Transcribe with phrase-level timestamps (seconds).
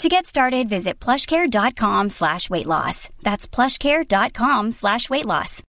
[0.00, 3.10] To get started, visit plushcare.com slash weight loss.
[3.22, 5.62] That's plushcare.com slash weight loss.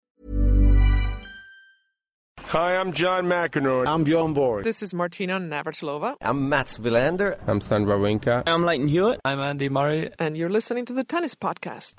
[2.38, 3.88] Hi, I'm John McEnroe.
[3.88, 4.62] I'm Bjorn Borg.
[4.62, 6.14] This is Martina Navratilova.
[6.20, 7.38] I'm Mats Wilander.
[7.48, 8.44] I'm Stan Wawrinka.
[8.46, 9.18] I'm Lleyton Hewitt.
[9.24, 10.10] I'm Andy Murray.
[10.20, 11.94] And you're listening to the Tennis Podcast.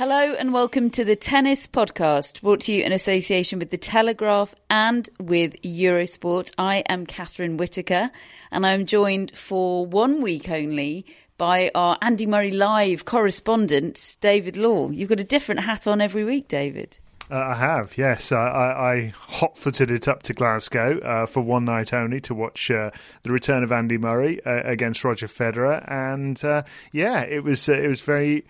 [0.00, 4.54] Hello and welcome to the Tennis Podcast, brought to you in association with The Telegraph
[4.70, 6.52] and with Eurosport.
[6.56, 8.10] I am Catherine Whitaker
[8.50, 11.04] and I'm joined for one week only
[11.36, 14.88] by our Andy Murray Live correspondent, David Law.
[14.88, 16.98] You've got a different hat on every week, David.
[17.30, 18.32] Uh, I have, yes.
[18.32, 22.34] I, I, I hot footed it up to Glasgow uh, for one night only to
[22.34, 22.90] watch uh,
[23.22, 27.74] the return of Andy Murray uh, against Roger Federer, and uh, yeah, it was uh,
[27.74, 28.46] it was very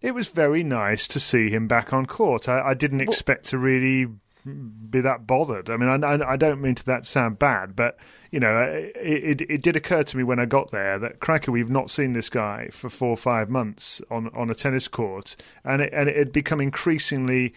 [0.00, 2.48] it was very nice to see him back on court.
[2.48, 4.08] I, I didn't expect to really
[4.44, 5.68] be that bothered.
[5.68, 7.98] I mean, I, I, don't mean to that sound bad, but
[8.30, 11.52] you know, it, it, it did occur to me when I got there that cracker,
[11.52, 15.36] we've not seen this guy for four or five months on on a tennis court,
[15.64, 17.52] and it, and it had become increasingly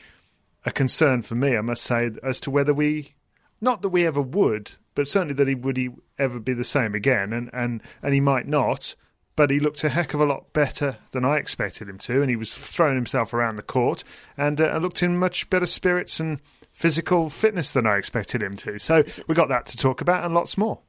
[0.66, 3.14] a concern for me, I must say, as to whether we,
[3.62, 6.96] not that we ever would, but certainly that he would he ever be the same
[6.96, 8.96] again, and and and he might not
[9.36, 12.30] but he looked a heck of a lot better than I expected him to, and
[12.30, 14.04] he was throwing himself around the court
[14.38, 16.40] and uh, looked in much better spirits and
[16.72, 18.80] physical fitness than I expected him to.
[18.80, 20.80] So we got that to talk about and lots more.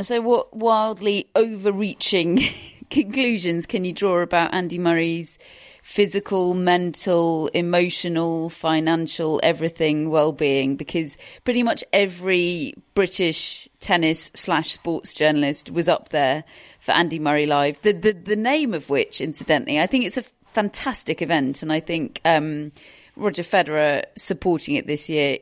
[0.00, 2.40] So, what wildly overreaching
[2.90, 5.38] conclusions can you draw about Andy Murray's
[5.84, 10.76] physical, mental, emotional, financial, everything well-being?
[10.76, 16.42] Because pretty much every British tennis slash sports journalist was up there
[16.80, 17.82] for Andy Murray Live.
[17.82, 20.24] The the, the name of which, incidentally, I think it's a
[20.54, 22.72] fantastic event, and I think um,
[23.14, 25.38] Roger Federer supporting it this year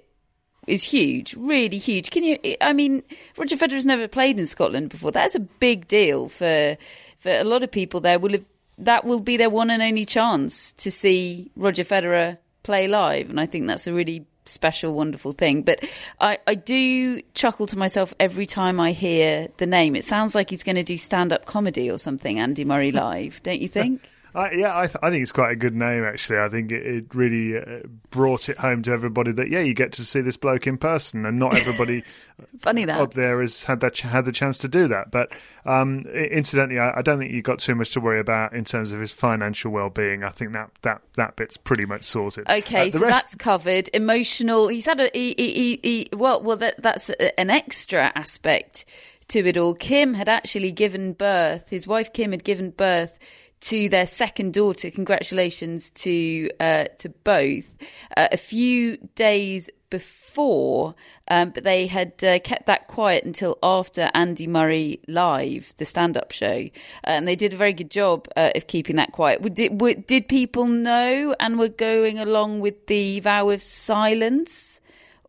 [0.66, 2.10] is huge, really huge.
[2.10, 2.36] Can you?
[2.60, 3.04] I mean,
[3.38, 5.12] Roger Federer's never played in Scotland before.
[5.12, 6.76] That's a big deal for
[7.18, 8.00] for a lot of people.
[8.00, 8.48] There will have
[8.84, 13.40] that will be their one and only chance to see Roger Federer play live, and
[13.40, 15.62] I think that's a really special, wonderful thing.
[15.62, 15.84] But
[16.20, 19.96] I, I do chuckle to myself every time I hear the name.
[19.96, 22.38] It sounds like he's going to do stand up comedy or something.
[22.38, 24.02] Andy Murray live, don't you think?
[24.34, 26.38] I, yeah, I, th- I, think it's quite a good name actually.
[26.38, 29.92] I think it, it really uh, brought it home to everybody that yeah, you get
[29.92, 32.02] to see this bloke in person, and not everybody
[32.58, 35.10] funny that up there has had that ch- had the chance to do that.
[35.10, 35.32] But
[35.66, 38.92] um, incidentally, I, I, don't think you've got too much to worry about in terms
[38.92, 40.24] of his financial well-being.
[40.24, 42.48] I think that that that bit's pretty much sorted.
[42.48, 43.26] Okay, uh, so rest...
[43.26, 43.90] that's covered.
[43.92, 44.68] Emotional.
[44.68, 48.86] He's had a he, he, he, well, well, that, that's an extra aspect
[49.28, 49.74] to it all.
[49.74, 51.68] Kim had actually given birth.
[51.68, 53.18] His wife Kim had given birth
[53.62, 54.90] to their second daughter.
[54.90, 57.74] Congratulations to uh, to both.
[58.16, 60.94] Uh, a few days before,
[61.28, 66.32] um, but they had uh, kept that quiet until after Andy Murray live, the stand-up
[66.32, 66.68] show,
[67.04, 69.42] and they did a very good job uh, of keeping that quiet.
[69.54, 74.80] Did, did people know and were going along with the vow of silence?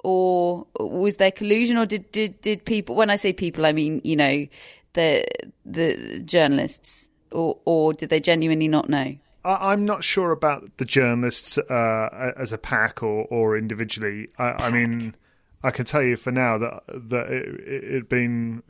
[0.06, 2.96] Or was there collusion, or did, did, did people?
[2.96, 4.48] When I say people, I mean you know
[4.94, 5.26] the
[5.66, 9.16] the journalists or, or did they genuinely not know?
[9.46, 14.30] I'm not sure about the journalists uh, as a pack or, or individually.
[14.38, 15.16] I, I, mean,
[15.64, 18.64] I can tell you for now that that it had been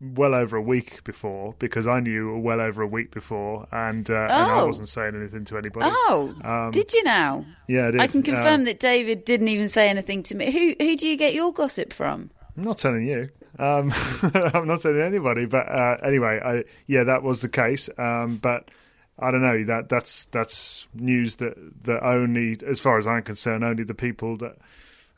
[0.00, 4.14] well over a week before because I knew well over a week before, and, uh,
[4.14, 4.18] oh.
[4.24, 4.66] and I oh.
[4.66, 5.86] wasn't saying anything to anybody.
[5.88, 7.44] Oh, um, did you now?
[7.68, 8.04] Yeah, I.
[8.04, 10.50] I can confirm um, that David didn't even say anything to me.
[10.50, 12.30] Who who do you get your gossip from?
[12.56, 13.28] I'm not telling you.
[13.58, 13.92] Um,
[14.54, 17.88] I'm not saying anybody, but uh, anyway, I, yeah, that was the case.
[17.98, 18.70] Um, but
[19.18, 21.54] I don't know that that's that's news that
[21.84, 24.56] that only, as far as I'm concerned, only the people that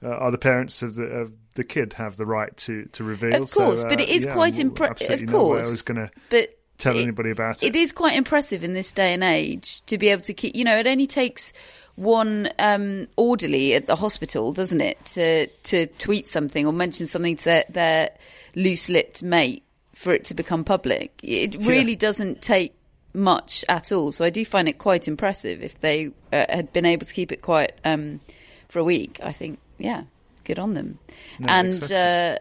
[0.02, 3.42] uh, are the parents of the of the kid have the right to to reveal.
[3.42, 5.22] Of course, so, uh, but it is yeah, quite impressive.
[5.22, 7.66] Of course, I was going to but tell it- anybody about it.
[7.66, 10.54] It is quite impressive in this day and age to be able to keep.
[10.54, 11.52] You know, it only takes
[11.98, 17.36] one um, orderly at the hospital, doesn't it, to to tweet something or mention something
[17.36, 18.10] to their, their
[18.54, 19.64] loose-lipped mate
[19.94, 21.18] for it to become public.
[21.24, 22.72] It really doesn't take
[23.14, 24.12] much at all.
[24.12, 27.32] So I do find it quite impressive if they uh, had been able to keep
[27.32, 28.20] it quiet um,
[28.68, 29.18] for a week.
[29.20, 30.04] I think, yeah,
[30.44, 31.00] good on them.
[31.40, 31.96] No, and exactly.
[31.96, 32.36] uh,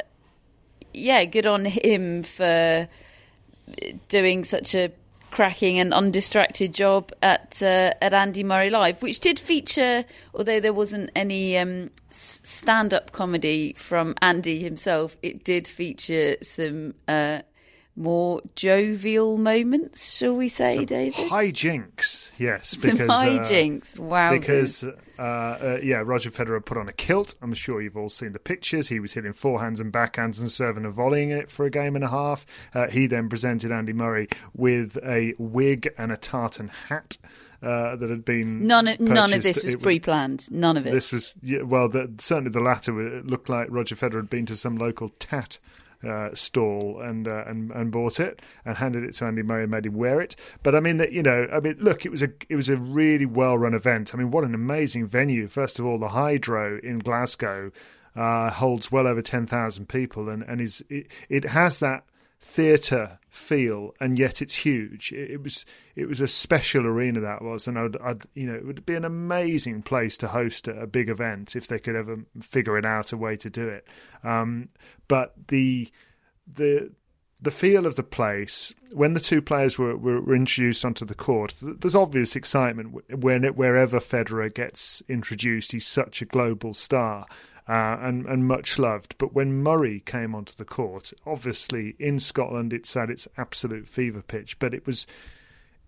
[0.94, 2.88] yeah, good on him for
[4.08, 4.92] doing such a
[5.32, 10.74] cracking and undistracted job at uh, at Andy Murray Live, which did feature, although there
[10.74, 17.42] wasn't any um, stand-up comedy from Andy himself, it did feature some uh,
[17.98, 21.14] more jovial moments, shall we say, Some David?
[21.16, 22.78] hijinks, yes.
[22.78, 24.32] some because, uh, wow.
[24.32, 27.34] because uh, uh, yeah, Roger Federer put on a kilt.
[27.42, 28.88] I'm sure you've all seen the pictures.
[28.88, 32.04] He was hitting forehands and backhands and serving and volleying it for a game and
[32.04, 32.46] a half.
[32.74, 37.18] Uh, he then presented Andy Murray with a wig and a tartan hat.
[37.60, 40.50] Uh, that had been none of, none of this was, It pre-planned.
[40.52, 40.92] None of it.
[40.92, 43.02] This was yeah, well, the, certainly the latter.
[43.02, 45.58] It looked like Roger Federer had been to some local tat
[46.04, 49.72] uh, stall and, uh, and and bought it and handed it to Andy Murray and
[49.72, 50.36] made him wear it.
[50.64, 52.78] But I mean that you know, I mean, look, it was a it was a
[52.78, 54.14] really well run event.
[54.14, 55.48] I mean, what an amazing venue!
[55.48, 57.72] First of all, the Hydro in Glasgow
[58.16, 62.04] uh, holds well over ten thousand people, and and is it, it has that
[62.40, 65.12] theatre feel, and yet it's huge.
[65.12, 68.56] It, it was it was a special arena that was, and I'd, I'd you know
[68.56, 71.96] it would be an amazing place to host a, a big event if they could
[71.96, 73.88] ever figure it out a way to do it.
[74.24, 74.70] Um,
[75.08, 75.90] but the
[76.52, 76.92] the
[77.42, 81.56] the feel of the place when the two players were, were, introduced onto the court.
[81.62, 85.72] There's obvious excitement when it, wherever Federer gets introduced.
[85.72, 87.28] He's such a global star
[87.68, 89.16] uh, and and much loved.
[89.18, 94.22] But when Murray came onto the court, obviously in Scotland it's at its absolute fever
[94.22, 94.58] pitch.
[94.58, 95.06] But it was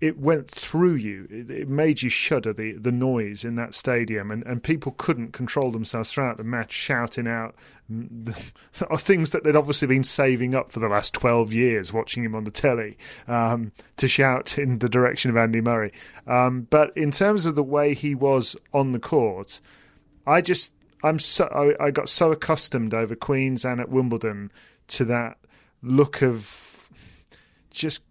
[0.01, 1.28] it went through you.
[1.30, 2.54] It, it made you shudder.
[2.54, 6.72] The the noise in that stadium, and, and people couldn't control themselves throughout the match,
[6.72, 7.56] shouting out
[7.92, 8.34] mm,
[9.00, 12.46] things that they'd obviously been saving up for the last twelve years, watching him on
[12.46, 12.98] the telly,
[13.28, 15.92] um, to shout in the direction of Andy Murray.
[16.28, 19.60] Um, but in terms of the way he was on the court,
[20.25, 20.74] I just
[21.04, 24.52] I'm so I, I got so accustomed over Queens and at Wimbledon
[24.90, 25.38] to that
[25.81, 26.90] look of
[27.69, 28.02] just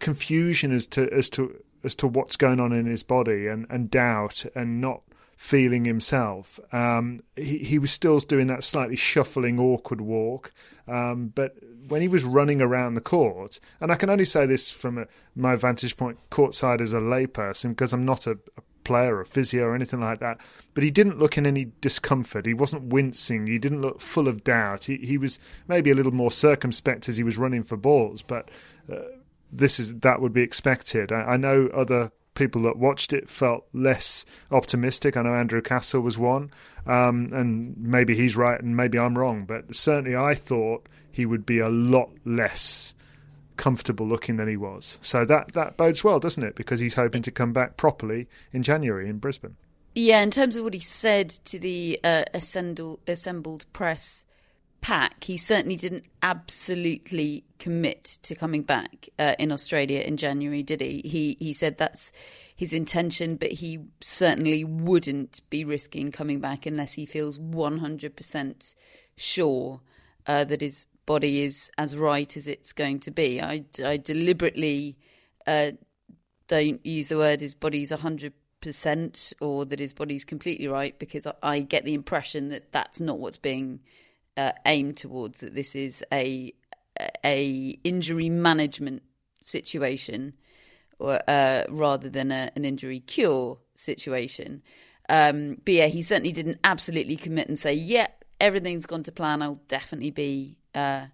[0.00, 3.90] confusion as to as to as to what's going on in his body and, and
[3.90, 5.02] doubt and not
[5.36, 6.60] feeling himself.
[6.70, 10.52] Um, he he was still doing that slightly shuffling, awkward walk.
[10.86, 11.54] Um, but
[11.88, 15.06] when he was running around the court, and I can only say this from a,
[15.34, 19.64] my vantage point, courtside as a layperson, because I'm not a, a player or physio
[19.64, 20.40] or anything like that.
[20.74, 22.44] But he didn't look in any discomfort.
[22.44, 23.46] He wasn't wincing.
[23.46, 24.84] He didn't look full of doubt.
[24.84, 25.38] He he was
[25.68, 28.50] maybe a little more circumspect as he was running for balls, but.
[28.92, 28.96] Uh,
[29.52, 31.12] this is that would be expected.
[31.12, 35.16] I, I know other people that watched it felt less optimistic.
[35.16, 36.50] I know Andrew Castle was one,
[36.86, 41.44] um, and maybe he's right and maybe I'm wrong, but certainly I thought he would
[41.44, 42.94] be a lot less
[43.56, 44.98] comfortable looking than he was.
[45.02, 46.54] So that that bodes well, doesn't it?
[46.54, 49.56] Because he's hoping to come back properly in January in Brisbane.
[49.94, 54.24] Yeah, in terms of what he said to the uh, assembled, assembled press
[54.80, 60.80] pack, he certainly didn't absolutely commit to coming back uh, in Australia in January, did
[60.80, 61.02] he?
[61.04, 62.12] He he said that's
[62.56, 68.16] his intention, but he certainly wouldn't be risking coming back unless he feels one hundred
[68.16, 68.74] percent
[69.16, 69.80] sure
[70.26, 73.40] uh, that his body is as right as it's going to be.
[73.40, 74.96] I, I deliberately
[75.46, 75.72] uh,
[76.48, 81.26] don't use the word his body's hundred percent or that his body's completely right because
[81.26, 83.80] I, I get the impression that that's not what's being
[84.36, 85.40] uh, aimed towards.
[85.40, 86.52] That this is a
[87.24, 89.02] a injury management
[89.44, 90.34] situation,
[90.98, 94.62] or uh, rather than a, an injury cure situation.
[95.08, 98.08] Um, but yeah, he certainly didn't absolutely commit and say, "Yeah,
[98.40, 99.42] everything's gone to plan.
[99.42, 101.06] I'll definitely be." Uh,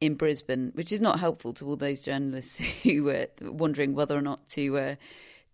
[0.00, 4.22] in Brisbane, which is not helpful to all those journalists who were wondering whether or
[4.22, 4.94] not to uh,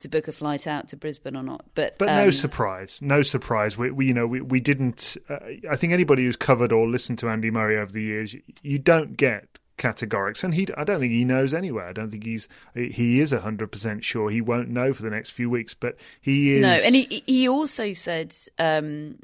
[0.00, 1.64] to book a flight out to Brisbane or not.
[1.74, 3.78] But But um, no surprise, no surprise.
[3.78, 5.16] We, we you know, we, we didn't.
[5.28, 5.38] Uh,
[5.70, 8.78] I think anybody who's covered or listened to Andy Murray over the years, you, you
[8.78, 10.66] don't get categorics, and he.
[10.76, 11.86] I don't think he knows anywhere.
[11.86, 12.48] I don't think he's.
[12.74, 14.30] He is hundred percent sure.
[14.30, 16.62] He won't know for the next few weeks, but he is.
[16.62, 19.18] No, and he he also said um,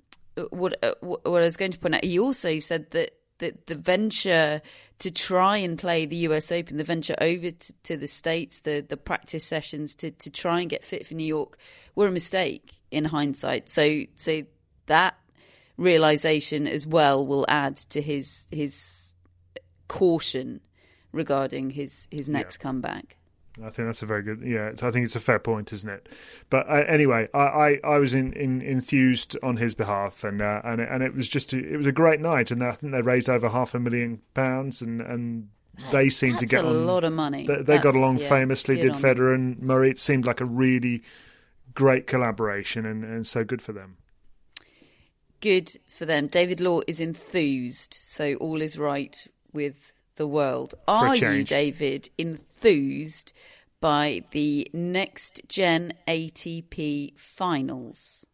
[0.50, 2.04] what uh, what I was going to point out.
[2.04, 3.16] He also said that.
[3.42, 4.62] That the venture
[5.00, 8.84] to try and play the US Open, the venture over to, to the States, the,
[8.88, 11.58] the practice sessions to, to try and get fit for New York
[11.94, 13.68] were a mistake in hindsight.
[13.68, 14.42] So so
[14.86, 15.14] that
[15.76, 19.12] realization as well will add to his his
[19.88, 20.60] caution
[21.10, 22.62] regarding his his next yeah.
[22.62, 23.16] comeback.
[23.58, 24.40] I think that's a very good.
[24.42, 26.08] Yeah, I think it's a fair point, isn't it?
[26.48, 30.62] But uh, anyway, I, I, I was in, in, enthused on his behalf, and uh,
[30.64, 32.92] and it, and it was just a, it was a great night, and I think
[32.92, 35.48] they raised over half a million pounds, and and
[35.90, 37.46] they seemed to get a on, lot of money.
[37.46, 38.76] They, they got along yeah, famously.
[38.76, 39.90] Did Federer and Murray?
[39.90, 41.02] It seemed like a really
[41.74, 43.98] great collaboration, and, and so good for them.
[45.40, 46.28] Good for them.
[46.28, 50.74] David Law is enthused, so all is right with the world.
[50.88, 52.46] Are you, David, enthused
[53.80, 58.24] by the next gen ATP finals?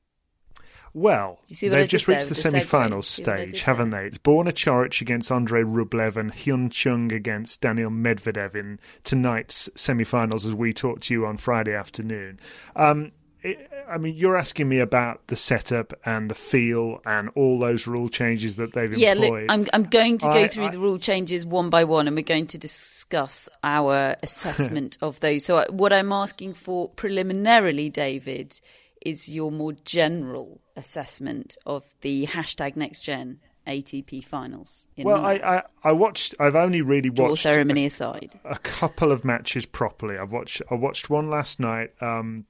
[0.94, 4.06] Well, they've just reached the semi-finals stage, haven't they?
[4.06, 10.46] It's Borna Coric against Andrei Rublev and Hyun Chung against Daniil Medvedev in tonight's semi-finals
[10.46, 12.40] as we talk to you on Friday afternoon.
[12.74, 13.12] Um,
[13.44, 18.08] I mean, you're asking me about the setup and the feel and all those rule
[18.08, 19.44] changes that they've yeah, employed.
[19.44, 22.08] Yeah, I'm, I'm going to go I, through I, the rule changes one by one,
[22.08, 25.44] and we're going to discuss our assessment of those.
[25.44, 28.60] So, uh, what I'm asking for preliminarily, David,
[29.00, 34.88] is your more general assessment of the hashtag Next Gen ATP finals.
[34.96, 36.34] well, I, I, I, watched.
[36.40, 40.18] I've only really Draw watched ceremony a, aside a couple of matches properly.
[40.18, 40.62] I've watched.
[40.70, 41.92] I watched one last night.
[42.00, 42.46] Um,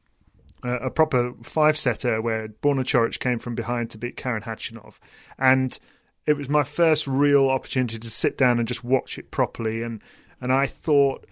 [0.65, 4.99] uh, a proper five setter where Borna Coric came from behind to beat Karen Khachanov.
[5.39, 5.79] And
[6.27, 9.83] it was my first real opportunity to sit down and just watch it properly.
[9.83, 10.03] And,
[10.41, 11.27] and I thought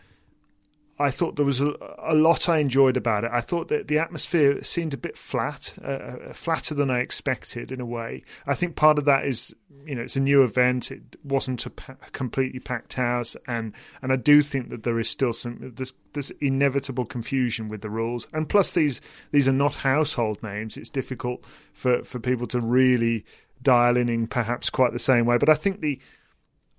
[0.99, 3.31] I thought there was a, a, lot I enjoyed about it.
[3.33, 7.71] I thought that the atmosphere seemed a bit flat, uh, uh, flatter than I expected
[7.71, 8.25] in a way.
[8.47, 10.91] I think part of that is, you know, it's a new event.
[10.91, 15.11] It wasn't a, pa- completely packed house, and and I do think that there is
[15.11, 15.75] still some
[16.13, 18.27] there's inevitable confusion with the rules.
[18.33, 20.79] And plus, these these are not household names.
[20.79, 23.27] It's difficult for for people to really
[23.63, 25.37] dial in in perhaps quite the same way.
[25.37, 26.01] But I think the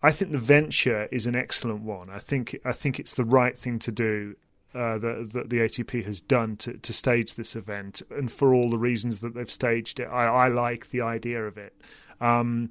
[0.01, 2.10] I think the venture is an excellent one.
[2.10, 4.36] I think I think it's the right thing to do
[4.75, 8.70] uh, that, that, the ATP has done to, to stage this event, and for all
[8.70, 11.74] the reasons that they've staged it, I, I like the idea of it.
[12.22, 12.70] Um,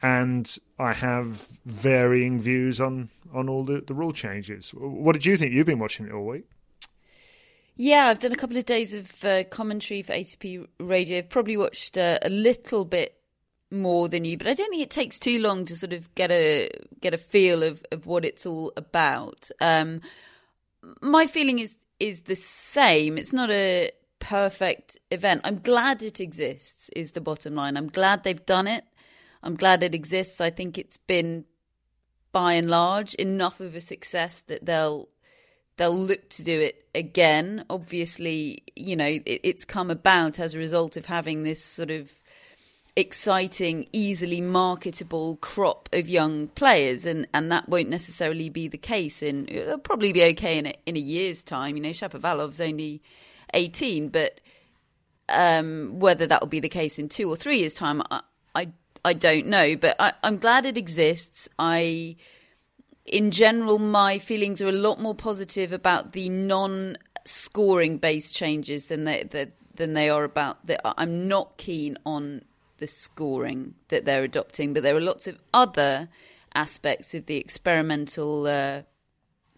[0.00, 4.70] and I have varying views on on all the, the rule changes.
[4.70, 5.52] What did you think?
[5.52, 6.44] You've been watching it all week.
[7.74, 11.18] Yeah, I've done a couple of days of uh, commentary for ATP Radio.
[11.18, 13.17] I've probably watched uh, a little bit
[13.70, 16.30] more than you, but I don't think it takes too long to sort of get
[16.30, 16.70] a
[17.00, 19.50] get a feel of, of what it's all about.
[19.60, 20.00] Um,
[21.00, 23.18] my feeling is is the same.
[23.18, 25.42] It's not a perfect event.
[25.44, 26.90] I'm glad it exists.
[26.96, 27.76] Is the bottom line.
[27.76, 28.84] I'm glad they've done it.
[29.42, 30.40] I'm glad it exists.
[30.40, 31.44] I think it's been
[32.32, 35.08] by and large enough of a success that they'll
[35.76, 37.64] they'll look to do it again.
[37.70, 42.12] Obviously, you know, it, it's come about as a result of having this sort of
[42.98, 49.22] exciting, easily marketable crop of young players, and, and that won't necessarily be the case.
[49.22, 51.76] In it'll probably be okay in a, in a year's time.
[51.76, 53.00] You know, Shapovalov's only
[53.54, 54.40] eighteen, but
[55.28, 58.20] um, whether that will be the case in two or three years' time, I
[58.54, 58.72] I,
[59.04, 59.76] I don't know.
[59.76, 61.48] But I, I'm glad it exists.
[61.56, 62.16] I
[63.06, 69.04] in general, my feelings are a lot more positive about the non-scoring based changes than
[69.04, 69.24] they,
[69.76, 70.80] than they are about that.
[70.84, 72.42] I'm not keen on
[72.78, 76.08] the scoring that they're adopting, but there are lots of other
[76.54, 78.82] aspects of the experimental uh,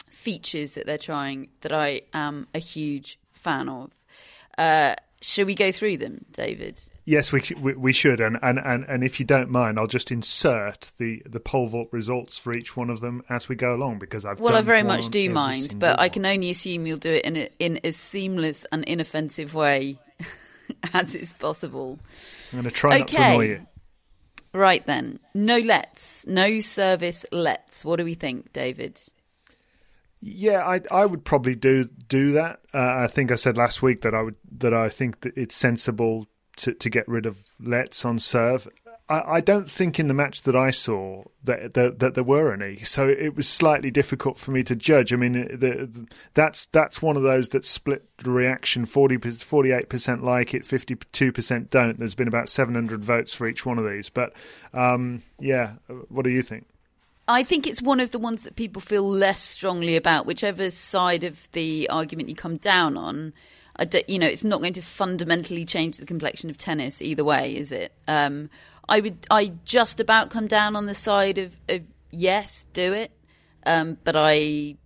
[0.08, 3.90] features that they're trying that I am a huge fan of.
[4.58, 6.80] Uh, should we go through them, David?
[7.04, 10.10] Yes, we, we, we should, and, and, and, and if you don't mind, I'll just
[10.10, 13.98] insert the, the pole vault results for each one of them as we go along
[13.98, 16.06] because I've well, I very much do mind, but one.
[16.06, 19.98] I can only assume you'll do it in a, in as seamless and inoffensive way
[20.92, 21.98] as is possible.
[22.52, 23.00] I'm going to try okay.
[23.00, 23.60] not to annoy you.
[24.52, 27.84] Right then, no lets, no service lets.
[27.84, 29.00] What do we think, David?
[30.20, 32.60] Yeah, I I would probably do do that.
[32.74, 35.54] Uh, I think I said last week that I would that I think that it's
[35.54, 38.68] sensible to, to get rid of lets on serve.
[39.10, 42.76] I, don't think in the match that I saw that, that, that there were any,
[42.84, 45.12] so it was slightly difficult for me to judge.
[45.12, 50.54] I mean, the, the, that's that's one of those that split reaction 48 percent like
[50.54, 51.98] it, fifty two percent don't.
[51.98, 54.32] There's been about seven hundred votes for each one of these, but
[54.72, 55.74] um, yeah,
[56.08, 56.66] what do you think?
[57.26, 61.24] I think it's one of the ones that people feel less strongly about, whichever side
[61.24, 63.32] of the argument you come down on.
[64.08, 67.70] you know, it's not going to fundamentally change the complexion of tennis either way, is
[67.70, 67.92] it?
[68.08, 68.50] Um,
[68.90, 73.12] I would I just about come down on the side of, of yes, do it,
[73.64, 74.76] um, but I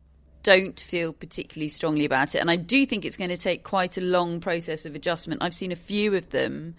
[0.43, 3.97] don't feel particularly strongly about it, and I do think it's going to take quite
[3.97, 5.43] a long process of adjustment.
[5.43, 6.77] I've seen a few of them.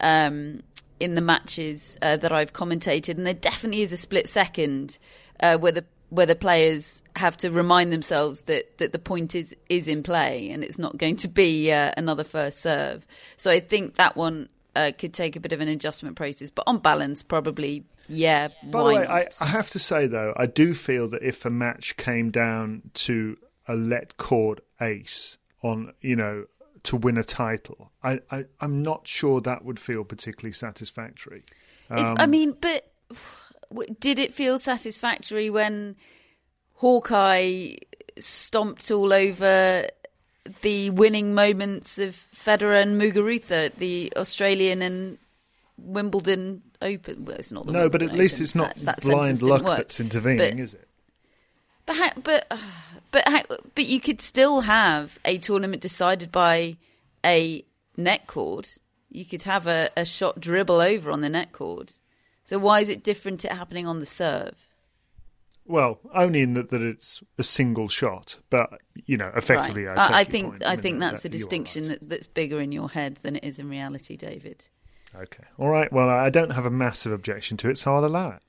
[0.00, 0.62] Um,
[1.00, 4.96] in the matches uh, that I've commentated, and there definitely is a split second
[5.40, 9.54] uh, where the where the players have to remind themselves that, that the point is
[9.68, 13.06] is in play and it's not going to be uh, another first serve.
[13.36, 16.64] So I think that one uh, could take a bit of an adjustment process, but
[16.66, 18.48] on balance, probably yeah.
[18.64, 21.50] By the way, I, I, have to say though, I do feel that if a
[21.50, 26.46] match came down to a let cord ace on, you know,
[26.84, 31.44] to win a title, I, I am not sure that would feel particularly satisfactory.
[31.90, 32.92] Um, I mean, but
[34.00, 35.96] did it feel satisfactory when
[36.74, 37.76] Hawkeye
[38.18, 39.86] stomped all over
[40.62, 45.18] the winning moments of Federer and Muguruza, the Australian and
[45.78, 47.24] Wimbledon Open?
[47.24, 49.64] Well, it's not the no, Wimbledon but at least it's not that, that blind luck
[49.64, 49.78] work.
[49.78, 50.88] that's intervening, but, is it?
[51.86, 52.46] But how, but
[53.10, 53.42] but how,
[53.74, 56.76] but you could still have a tournament decided by
[57.24, 57.64] a
[57.96, 58.68] net cord.
[59.10, 61.92] You could have a, a shot dribble over on the net cord.
[62.44, 64.56] So why is it different to happening on the serve?
[65.66, 68.70] Well, only in that, that it's a single shot, but
[69.06, 69.98] you know, effectively, right.
[69.98, 70.66] I, I think point.
[70.66, 72.00] I, mean, think that's that, a distinction right.
[72.00, 74.68] that, that's bigger in your head than it is in reality, David.
[75.16, 75.90] Okay, all right.
[75.92, 78.42] Well, I don't have a massive objection to it, so I'll allow it.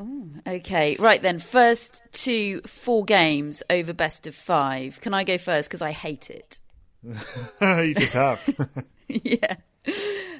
[0.00, 1.38] Ooh, okay, right then.
[1.38, 5.00] First to four games over best of five.
[5.00, 6.60] Can I go first because I hate it?
[7.02, 8.68] you just have.
[9.08, 9.56] yeah.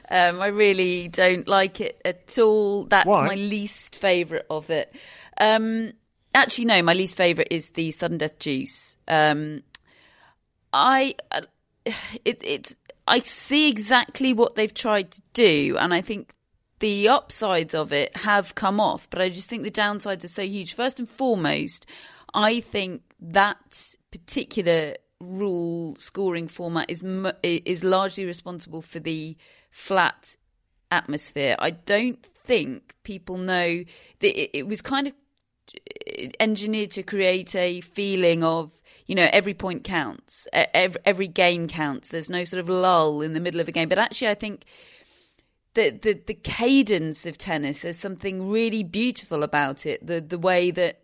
[0.09, 2.85] Um, I really don't like it at all.
[2.85, 3.27] That's Why?
[3.27, 4.95] my least favourite of it.
[5.39, 5.93] Um,
[6.35, 8.97] actually, no, my least favourite is the sudden death juice.
[9.09, 9.63] Um,
[10.73, 11.43] I uh,
[12.25, 12.77] it it's
[13.09, 16.33] I see exactly what they've tried to do, and I think
[16.79, 20.43] the upsides of it have come off, but I just think the downsides are so
[20.43, 20.75] huge.
[20.75, 21.87] First and foremost,
[22.35, 27.05] I think that particular rule scoring format is
[27.43, 29.37] is largely responsible for the
[29.71, 30.37] flat
[30.91, 31.57] atmosphere.
[31.59, 33.85] I don't think people know
[34.21, 35.15] that it, it was kind of
[36.41, 38.73] engineered to create a feeling of
[39.07, 42.09] you know every point counts every, every game counts.
[42.09, 43.89] There's no sort of lull in the middle of a game.
[43.89, 44.65] But actually i think
[45.75, 50.05] the, the the cadence of tennis there's something really beautiful about it.
[50.07, 51.01] The the way that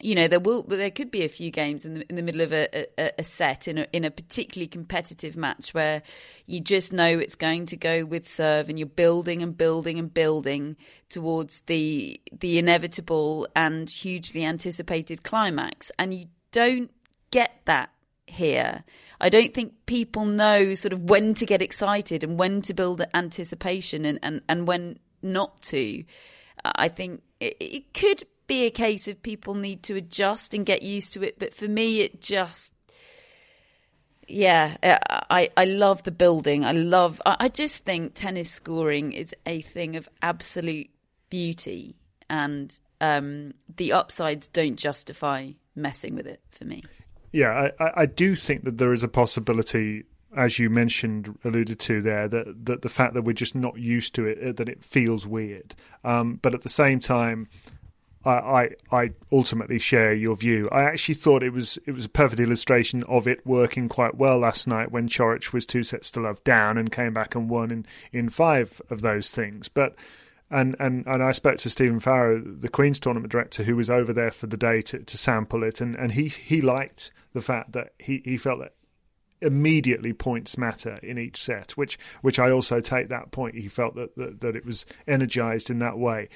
[0.00, 2.40] you know there will there could be a few games in the in the middle
[2.40, 6.02] of a, a, a, set in a in a particularly competitive match where
[6.46, 10.14] you just know it's going to go with serve and you're building and building and
[10.14, 10.76] building
[11.08, 15.90] towards the the inevitable and hugely anticipated climax.
[15.98, 16.90] And you don't
[17.30, 17.90] get that
[18.26, 18.84] here.
[19.20, 23.02] I don't think people know sort of when to get excited and when to build
[23.14, 26.04] anticipation and and, and when not to.
[26.64, 30.82] I think it, it could be a case of people need to adjust and get
[30.82, 31.38] used to it.
[31.38, 32.74] But for me, it just,
[34.26, 34.76] yeah,
[35.30, 36.64] I, I love the building.
[36.64, 40.90] I love, I just think tennis scoring is a thing of absolute
[41.30, 41.94] beauty.
[42.28, 46.82] And um, the upsides don't justify messing with it for me.
[47.32, 50.04] Yeah, I, I do think that there is a possibility
[50.36, 54.14] as you mentioned, alluded to there, that, that the fact that we're just not used
[54.14, 55.74] to it, that it feels weird.
[56.04, 57.48] Um, but at the same time,
[58.32, 60.68] I, I ultimately share your view.
[60.70, 64.38] I actually thought it was it was a perfect illustration of it working quite well
[64.38, 67.70] last night when Coric was two sets to love down and came back and won
[67.70, 69.68] in, in five of those things.
[69.68, 69.94] But
[70.50, 74.14] and, and, and I spoke to Stephen Farrow, the Queen's tournament director, who was over
[74.14, 77.72] there for the day to, to sample it, and, and he, he liked the fact
[77.72, 78.72] that he, he felt that
[79.42, 83.54] immediately points matter in each set, which which I also take that point.
[83.54, 86.28] He felt that that, that it was energized in that way.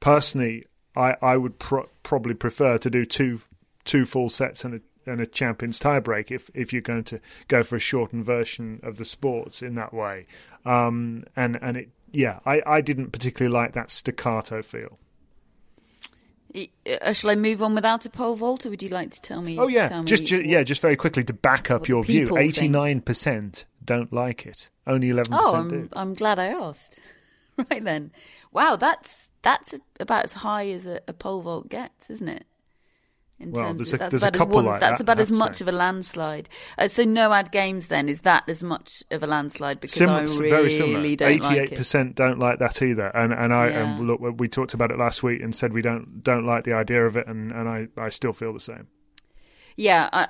[0.00, 3.40] Personally, I, I would pro- probably prefer to do two
[3.84, 4.80] two full sets and a
[5.10, 8.96] and a champions tiebreak if if you're going to go for a shortened version of
[8.96, 10.26] the sports in that way.
[10.64, 14.98] Um, and and it yeah, I, I didn't particularly like that staccato feel.
[16.86, 19.42] Uh, shall I move on without a pole vault, or would you like to tell
[19.42, 19.58] me?
[19.58, 22.36] Oh yeah, just, ju- yeah, just very quickly to back up your view.
[22.38, 24.70] Eighty nine percent don't like it.
[24.86, 25.76] Only eleven percent do.
[25.76, 27.00] I'm, I'm glad I asked.
[27.70, 28.12] right then,
[28.52, 32.44] wow, that's that's about as high as a, a pole vault gets, isn't it?
[33.40, 35.56] In Well, terms of a- that's about as one, like that's that, about as much
[35.56, 35.64] say.
[35.64, 36.48] of a landslide.
[36.78, 40.08] Uh, so no ad games then is that as much of a landslide because Sim-
[40.10, 41.76] I very really don't like Eighty-eight it.
[41.76, 43.96] percent don't like that either, and and I Yeah.
[43.96, 46.74] and look, we talked about it last week and said we don't don't like the
[46.74, 48.86] idea of it, and and I I still feel the same.
[49.76, 50.28] Yeah, I-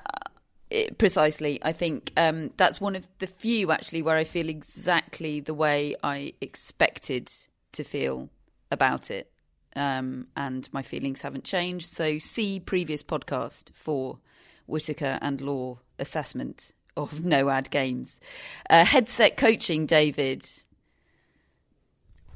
[0.71, 1.61] it, precisely.
[1.63, 5.95] I think um, that's one of the few actually where I feel exactly the way
[6.03, 7.31] I expected
[7.73, 8.31] to feel
[8.75, 9.31] about it,
[9.75, 11.95] um, and my feelings haven't changed.
[11.95, 14.19] So see previous podcast for
[14.67, 18.21] Whitaker and Law assessment of no ad games.
[18.69, 20.47] Uh, headset coaching, David.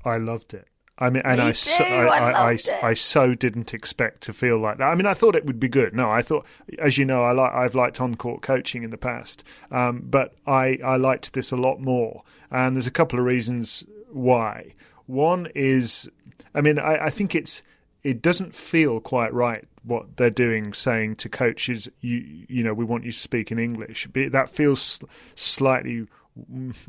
[0.05, 0.67] I loved it.
[1.01, 2.71] I mean, and Me I, so, I I, I, loved.
[2.83, 4.89] I so didn't expect to feel like that.
[4.89, 5.95] I mean, I thought it would be good.
[5.95, 6.45] No, I thought,
[6.79, 10.35] as you know, I like I've liked on court coaching in the past, um, but
[10.47, 12.25] I I liked this a lot more.
[12.51, 14.75] And there's a couple of reasons why.
[15.07, 16.09] One is,
[16.55, 17.63] I mean, I, I think it's
[18.03, 22.85] it doesn't feel quite right what they're doing, saying to coaches, you you know, we
[22.85, 24.09] want you to speak in English.
[24.15, 25.01] That feels
[25.35, 26.07] slightly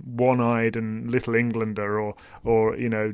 [0.05, 3.13] one-eyed and little Englander, or or you know,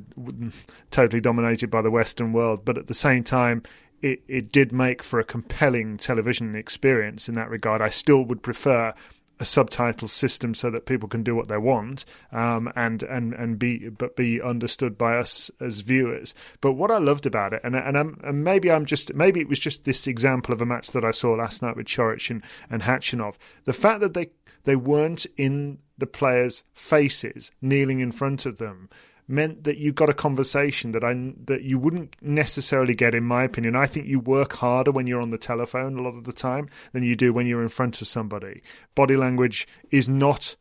[0.92, 2.66] totally dominated by the Western world.
[2.66, 3.64] But at the same time,
[4.02, 7.82] it it did make for a compelling television experience in that regard.
[7.82, 8.94] I still would prefer
[9.40, 13.60] a subtitle system so that people can do what they want um, and and and
[13.60, 16.34] be but be understood by us as viewers.
[16.62, 19.50] But what I loved about it, and and, I'm, and maybe I'm just maybe it
[19.50, 22.44] was just this example of a match that I saw last night with Coric and
[22.70, 23.36] and Khachanov.
[23.66, 24.30] The fact that they
[24.64, 28.90] they weren't in the players' faces, kneeling in front of them,
[29.28, 33.44] meant that you got a conversation that I that you wouldn't necessarily get, in my
[33.44, 33.76] opinion.
[33.76, 36.70] I think you work harder when you're on the telephone a lot of the time
[36.94, 38.62] than you do when you're in front of somebody.
[38.94, 40.56] Body language is not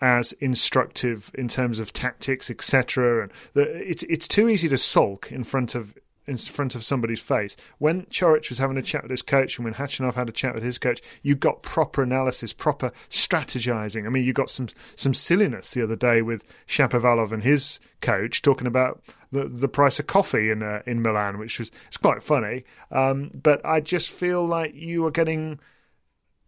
[0.00, 3.22] as instructive in terms of tactics, etc.
[3.22, 5.94] And the, it's it's too easy to sulk in front of
[6.26, 7.56] in front of somebody's face.
[7.78, 10.54] When Coric was having a chat with his coach and when Khachanov had a chat
[10.54, 14.06] with his coach, you got proper analysis, proper strategizing.
[14.06, 18.42] I mean, you got some some silliness the other day with Shapovalov and his coach
[18.42, 22.22] talking about the the price of coffee in uh, in Milan, which was it's quite
[22.22, 22.64] funny.
[22.90, 25.58] Um, but I just feel like you are getting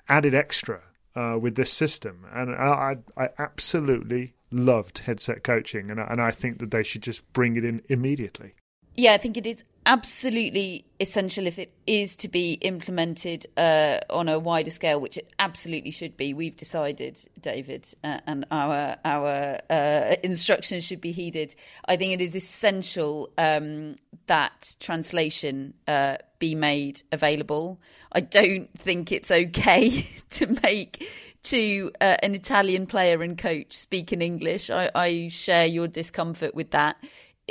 [0.09, 0.83] added extra
[1.17, 6.21] uh, with this system, and I, I, I absolutely loved headset coaching, and I, and
[6.21, 8.55] I think that they should just bring it in immediately.
[8.97, 14.29] Yeah, I think it is absolutely essential if it is to be implemented uh, on
[14.29, 16.33] a wider scale, which it absolutely should be.
[16.33, 21.55] We've decided, David, uh, and our our uh, instructions should be heeded.
[21.87, 27.81] I think it is essential um, that translation uh, be made available.
[28.13, 29.91] I don't think it's okay
[30.31, 31.07] to make
[31.45, 34.71] to uh, an Italian player and coach speak in English.
[34.71, 36.97] I, I share your discomfort with that.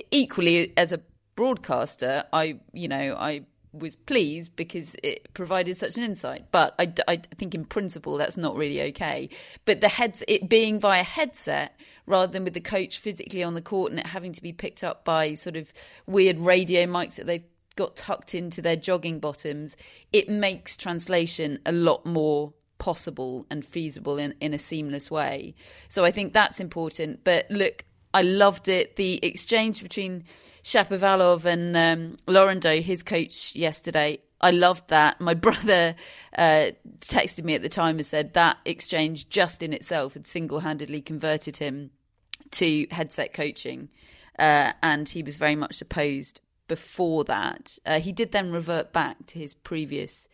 [0.09, 0.99] Equally, as a
[1.35, 6.45] broadcaster, I, you know, I was pleased because it provided such an insight.
[6.51, 9.29] But I, I think in principle that's not really okay.
[9.65, 13.61] But the heads, it being via headset rather than with the coach physically on the
[13.61, 15.73] court and it having to be picked up by sort of
[16.05, 19.75] weird radio mics that they've got tucked into their jogging bottoms,
[20.11, 25.55] it makes translation a lot more possible and feasible in, in a seamless way.
[25.87, 27.23] So I think that's important.
[27.23, 28.95] But look, I loved it.
[28.95, 30.25] The exchange between
[30.63, 34.19] Shapovalov and um, his coach, yesterday.
[34.39, 35.19] I loved that.
[35.21, 35.95] My brother
[36.37, 40.59] uh, texted me at the time and said that exchange just in itself had single
[40.59, 41.91] handedly converted him
[42.51, 43.89] to headset coaching.
[44.37, 47.77] Uh, and he was very much opposed before that.
[47.85, 50.27] Uh, he did then revert back to his previous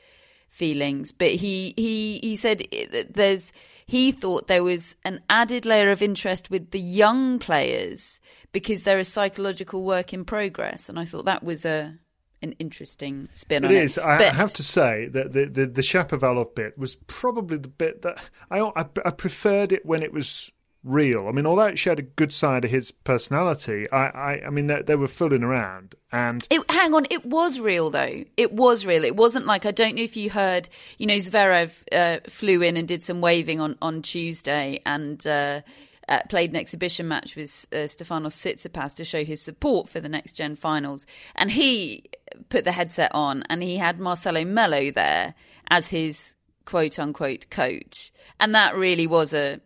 [0.49, 2.63] feelings, but he he he said
[3.09, 3.51] there's
[3.85, 8.19] he thought there was an added layer of interest with the young players
[8.51, 11.97] because there is psychological work in progress, and I thought that was a
[12.41, 13.97] an interesting spin it on is.
[13.97, 14.03] it.
[14.03, 18.01] I But- have to say that the, the, the Shapovalov bit was probably the bit
[18.03, 18.17] that
[18.49, 20.49] I, I, I preferred it when it was
[20.83, 21.27] real.
[21.27, 24.67] I mean, although it showed a good side of his personality, I, I, I mean,
[24.67, 25.95] they, they were fooling around.
[26.11, 28.23] And It, hang on, it was real though.
[28.37, 29.03] It was real.
[29.03, 30.69] It wasn't like I don't know if you heard.
[30.97, 35.25] You know, Zverev uh, flew in and did some waving on on Tuesday and.
[35.25, 35.61] Uh,
[36.07, 40.09] uh, played an exhibition match with uh, Stefanos Tsitsipas to show his support for the
[40.09, 42.09] next gen finals, and he
[42.49, 45.35] put the headset on, and he had Marcelo Melo there
[45.67, 49.61] as his quote unquote coach, and that really was a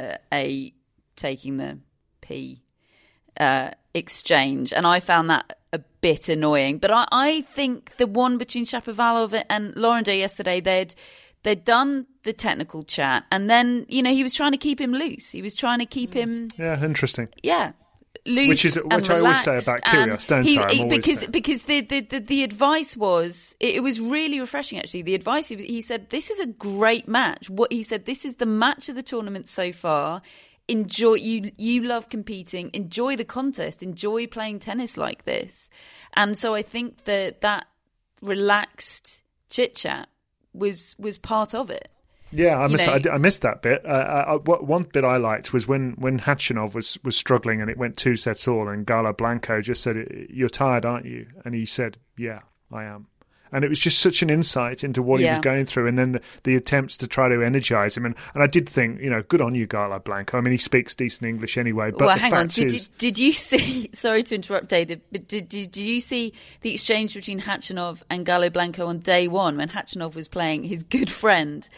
[0.00, 0.72] a, a
[1.16, 1.78] taking the
[2.20, 2.62] p
[3.38, 6.78] uh, exchange, and I found that a bit annoying.
[6.78, 10.94] But I, I think the one between Shapovalov and Laurendeau yesterday, they'd
[11.42, 14.92] they'd done the technical chat, and then you know he was trying to keep him
[14.92, 15.30] loose.
[15.30, 17.28] He was trying to keep him, yeah, interesting.
[17.42, 17.72] yeah.
[18.26, 20.72] Loose Which is- which I always say about Kyrgios, don't he- I?
[20.72, 21.30] He- because saying.
[21.30, 25.02] because the, the, the, the advice was it, it was really refreshing actually.
[25.02, 27.48] The advice he, he said this is a great match.
[27.48, 30.20] What he said this is the match of the tournament so far.
[30.68, 32.70] Enjoy you you love competing.
[32.74, 33.82] Enjoy the contest.
[33.82, 35.70] Enjoy playing tennis like this.
[36.14, 37.66] And so i think that that
[38.20, 40.08] relaxed chit chat
[40.52, 41.88] was was part of it
[42.30, 43.84] Yeah, I You missed, know- I, I missed that bit.
[43.86, 47.60] Uh, I, I, what, one bit I liked was when, when Khachanov was, was struggling
[47.60, 51.26] and it went two sets all, and Galo Blanco just said, "You're tired, aren't you?"
[51.44, 52.40] And he said, "Yeah,
[52.72, 53.06] I am."
[53.52, 56.12] and it was just such an insight into what he was going through, and then
[56.12, 58.04] the, the attempts to try to energize him.
[58.04, 60.38] And, and I did think, you know, good on you, like Blanco.
[60.38, 61.90] I mean, he speaks decent English anyway.
[61.90, 62.48] But well, hang on.
[62.48, 63.90] Did, is, you, did you see?
[63.92, 68.26] Sorry to interrupt, David, but did, did, did you see the exchange between Khachanov and
[68.26, 71.68] Galo Blanco on day one when Khachanov was playing his good friend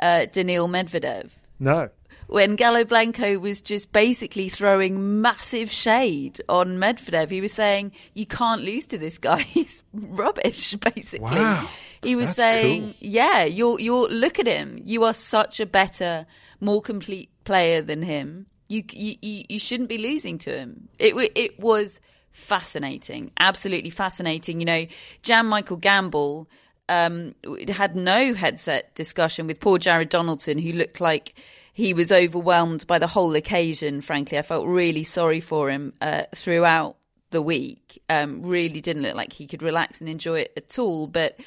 [0.00, 1.30] uh, Daniil Medvedev?
[1.60, 1.88] no.
[2.26, 7.30] when Galo Blanco was just basically throwing massive shade on Medvedev.
[7.30, 9.40] He was saying, You can't lose to this guy.
[9.42, 11.40] He's rubbish, basically.
[11.40, 11.68] Wow.
[12.02, 12.94] He was That's saying, cool.
[13.00, 14.80] Yeah, you're you're look at him.
[14.84, 16.26] You are such a better,
[16.60, 18.46] more complete player than him.
[18.68, 20.88] You you you, you shouldn't be losing to him.
[20.98, 23.30] It it was fascinating.
[23.38, 24.60] Absolutely fascinating.
[24.60, 24.86] You know,
[25.22, 26.46] Jan Michael Gambill
[26.88, 27.34] um,
[27.68, 31.34] had no headset discussion with poor Jared Donaldson, who looked like
[31.72, 34.00] he was overwhelmed by the whole occasion.
[34.00, 36.96] Frankly, I felt really sorry for him uh, throughout
[37.30, 38.02] the week.
[38.08, 41.06] Um, really didn't look like he could relax and enjoy it at all.
[41.06, 41.40] But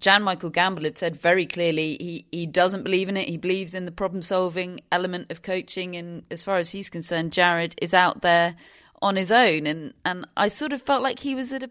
[0.00, 3.28] Jan Michael Gambill had said very clearly he, he doesn't believe in it.
[3.28, 5.96] He believes in the problem solving element of coaching.
[5.96, 8.56] And as far as he's concerned, Jared is out there
[9.02, 9.66] on his own.
[9.66, 11.70] And, and I sort of felt like he was at a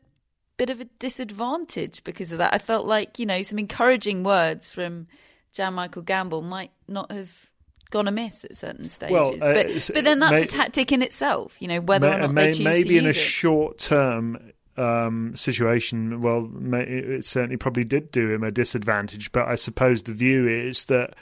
[0.58, 2.54] bit of a disadvantage because of that.
[2.54, 5.08] I felt like, you know, some encouraging words from
[5.54, 7.50] Jan Michael Gambill might not have
[7.90, 9.12] gone amiss at certain stages.
[9.12, 12.16] Well, uh, but, but then that's may- a tactic in itself, you know, whether May-
[12.16, 13.16] or not may- they choose maybe to in a it.
[13.16, 19.32] short term um, situation, well, it certainly probably did do him a disadvantage.
[19.32, 21.16] But I suppose the view is that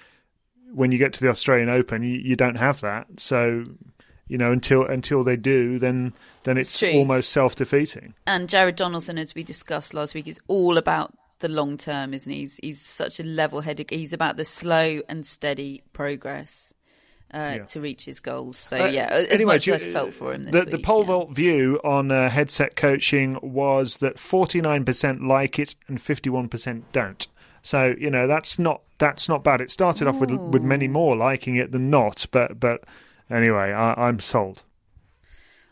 [0.71, 3.07] when you get to the Australian Open, you, you don't have that.
[3.17, 3.65] So
[4.29, 6.13] you know, until until they do, then
[6.43, 6.93] then it's True.
[6.93, 8.13] almost self defeating.
[8.25, 12.31] And Jared Donaldson, as we discussed last week, is all about the long term, isn't
[12.31, 12.39] he?
[12.39, 13.89] He's, he's such a level headed.
[13.89, 16.73] He's about the slow and steady progress
[17.33, 18.57] uh, to reach his goals.
[18.57, 20.71] So Uh, yeah, as anyway, much as I felt for him this the, week.
[20.71, 21.07] the pole yeah.
[21.07, 27.27] vault view on uh, headset coaching was that 49% like it and 51% don't.
[27.61, 29.59] So you know that's not that's not bad.
[29.59, 32.85] It started off with with many more liking it than not, but but
[33.29, 34.63] anyway, I, I'm sold.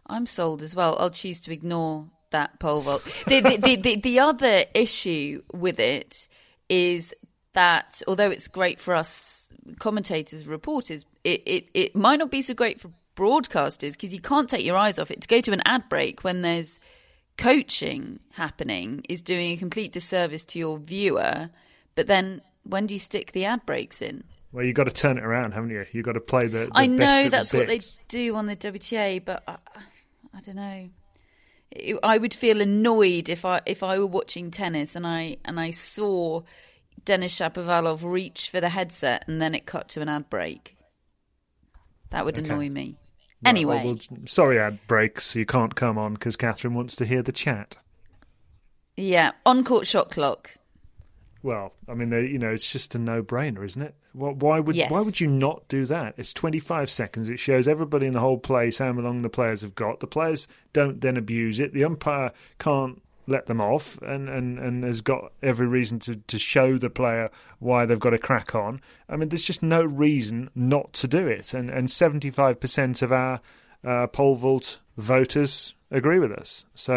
[0.06, 0.98] I'm sold as well.
[1.00, 3.04] I'll choose to ignore that pole vault.
[3.28, 6.28] The, the, the, the, the other issue with it
[6.70, 7.14] is
[7.54, 12.54] that although it's great for us commentators, reporters, it, it, it might not be so
[12.54, 15.22] great for broadcasters because you can't take your eyes off it.
[15.22, 16.80] To go to an ad break when there's
[17.38, 21.50] coaching happening is doing a complete disservice to your viewer.
[21.96, 24.24] But then when do you stick the ad breaks in?
[24.52, 25.86] Well, you've got to turn it around, haven't you?
[25.92, 26.66] You've got to play the.
[26.66, 29.58] the I know that's what they do on the WTA, but I,
[30.34, 30.90] I don't know.
[31.72, 35.60] It- I would feel annoyed if I if I were watching tennis and I and
[35.60, 36.44] I saw
[37.04, 40.78] Denis Shapovalov reach for the headset and then it cut to an ad break.
[42.12, 42.48] That would Okay.
[42.50, 42.96] annoy me.
[43.44, 45.36] Right, anyway, well, well, sorry, ad breaks.
[45.36, 47.76] You can't come on because Catherine wants to hear the chat.
[48.96, 50.52] yeah, on court shot clock.
[51.48, 53.96] Well, I mean, they, you know, it's just a no-brainer, isn't it?
[54.12, 54.92] Why, why would Yes.
[54.92, 56.16] why would you not do that?
[56.18, 57.30] It's 25 seconds.
[57.30, 60.02] It shows everybody in the whole place how long the players have got.
[60.02, 61.72] The players don't then abuse it.
[61.72, 66.38] The umpire can't let them off, and, and, and has got every reason to, to
[66.38, 67.30] show the player
[67.60, 68.82] why they've got a crack on.
[69.08, 71.54] I mean, there's just no reason not to do it.
[71.54, 73.40] And and 75% of our
[73.86, 76.66] uh, pole vault voters agree with us.
[76.76, 76.94] So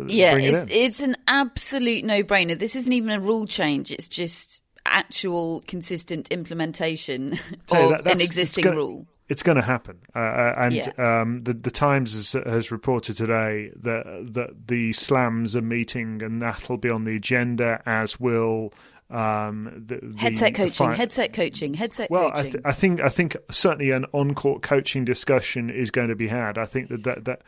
[0.00, 2.58] uh, Yeah, it it's it's an absolute no brainer.
[2.58, 3.90] This isn't even a rule change.
[3.92, 7.32] It's just actual consistent implementation
[7.70, 9.06] of that- an it's existing gonna- rule.
[9.28, 10.88] It's going to happen, uh, uh, and Yeah.
[11.20, 16.42] um, the the Times has, has reported today that that the slams are meeting, and
[16.42, 18.72] that'll be on the agenda, as will
[19.10, 22.52] um, the, the Headset coaching, fi- headset coaching, headset well, I, coaching.
[22.52, 26.58] th- I think I think certainly an on-court coaching discussion is going to be had.
[26.58, 27.42] I think that that, that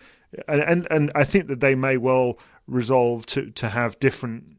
[0.49, 4.57] and, and and I think that they may well resolve to to have different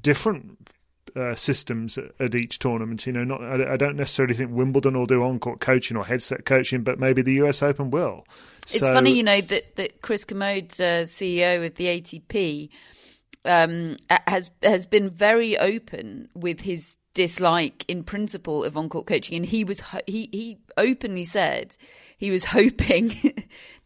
[0.00, 0.68] different
[1.16, 3.06] uh, systems at, at each tournament.
[3.06, 6.44] You know, not I, I don't necessarily think Wimbledon will do on-court coaching or headset
[6.44, 7.62] coaching, but maybe the U.S.
[7.62, 8.24] Open will.
[8.62, 12.68] It's So- funny, you know, that, that Chris Kermode, uh, CEO of the ATP,
[13.48, 19.46] um, has has been very open with his dislike in principle of on-court coaching, and
[19.46, 21.76] he was ho- he he openly said
[22.16, 23.08] he was hoping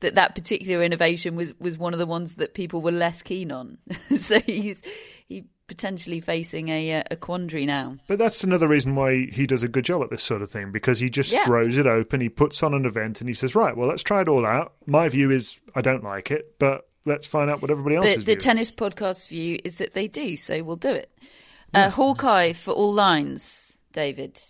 [0.01, 3.51] that that particular innovation was was one of the ones that people were less keen
[3.53, 3.79] on.
[4.19, 4.83] so he's
[5.29, 7.97] he potentially facing a uh, a quandary now.
[8.09, 10.71] But that's another reason why he does a good job at this sort of thing
[10.73, 11.45] because he just Yeah.
[11.45, 12.21] throws it open.
[12.21, 14.75] He puts on an event and he says, "Right, well, let's try it all out."
[14.87, 18.21] My view is I don't like it, but let's find out what everybody else's the,
[18.21, 21.11] the view tennis podcast view is that they do, so we'll do it.
[21.75, 24.41] Uh, Hawkeye for all lines, David.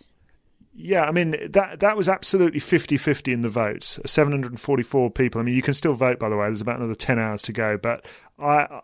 [0.75, 3.99] Yeah, I mean that that was absolutely 50-50 in the votes.
[4.05, 5.39] 744 people.
[5.39, 6.47] I mean, you can still vote by the way.
[6.47, 8.05] There's about another 10 hours to go, but
[8.39, 8.81] I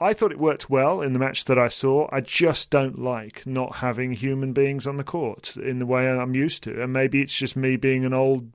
[0.00, 2.08] I thought it worked well in the match that I saw.
[2.10, 6.34] I just don't like not having human beings on the court in the way I'm
[6.34, 6.82] used to.
[6.82, 8.50] And maybe it's just me being an old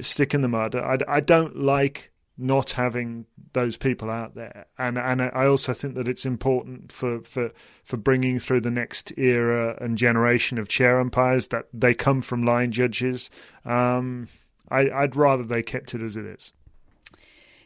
[0.00, 0.74] stick in the mud.
[0.74, 5.96] I, I don't like not having those people out there, and and I also think
[5.96, 7.50] that it's important for for
[7.84, 12.44] for bringing through the next era and generation of chair umpires that they come from
[12.44, 13.28] line judges.
[13.64, 14.28] Um,
[14.70, 16.52] I, I'd rather they kept it as it is.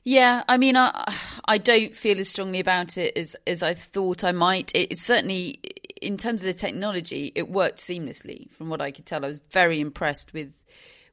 [0.04, 4.24] Yeah, I mean, I I don't feel as strongly about it as as I thought
[4.24, 4.72] I might.
[4.74, 5.60] It, it's certainly,
[6.00, 8.50] in terms of the technology, it worked seamlessly.
[8.52, 10.62] From what I could tell, I was very impressed with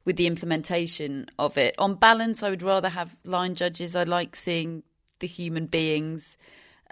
[0.04, 1.74] with the implementation of it.
[1.78, 3.94] On balance, I would rather have line judges.
[3.94, 4.82] I like seeing
[5.18, 6.36] the human beings.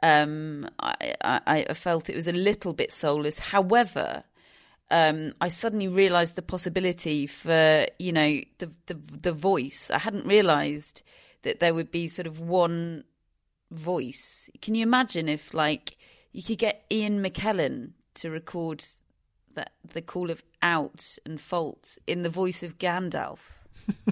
[0.03, 3.39] Um, I, I, I felt it was a little bit soulless.
[3.39, 4.25] However,
[4.91, 9.91] um, I suddenly realised the possibility for you know the, the the voice.
[9.91, 11.03] I hadn't realised
[11.43, 13.05] that there would be sort of one
[13.71, 14.49] voice.
[14.63, 15.97] Can you imagine if like
[16.33, 18.85] you could get Ian McKellen to record
[19.59, 23.41] that the call of out and fault in the voice of Gandalf?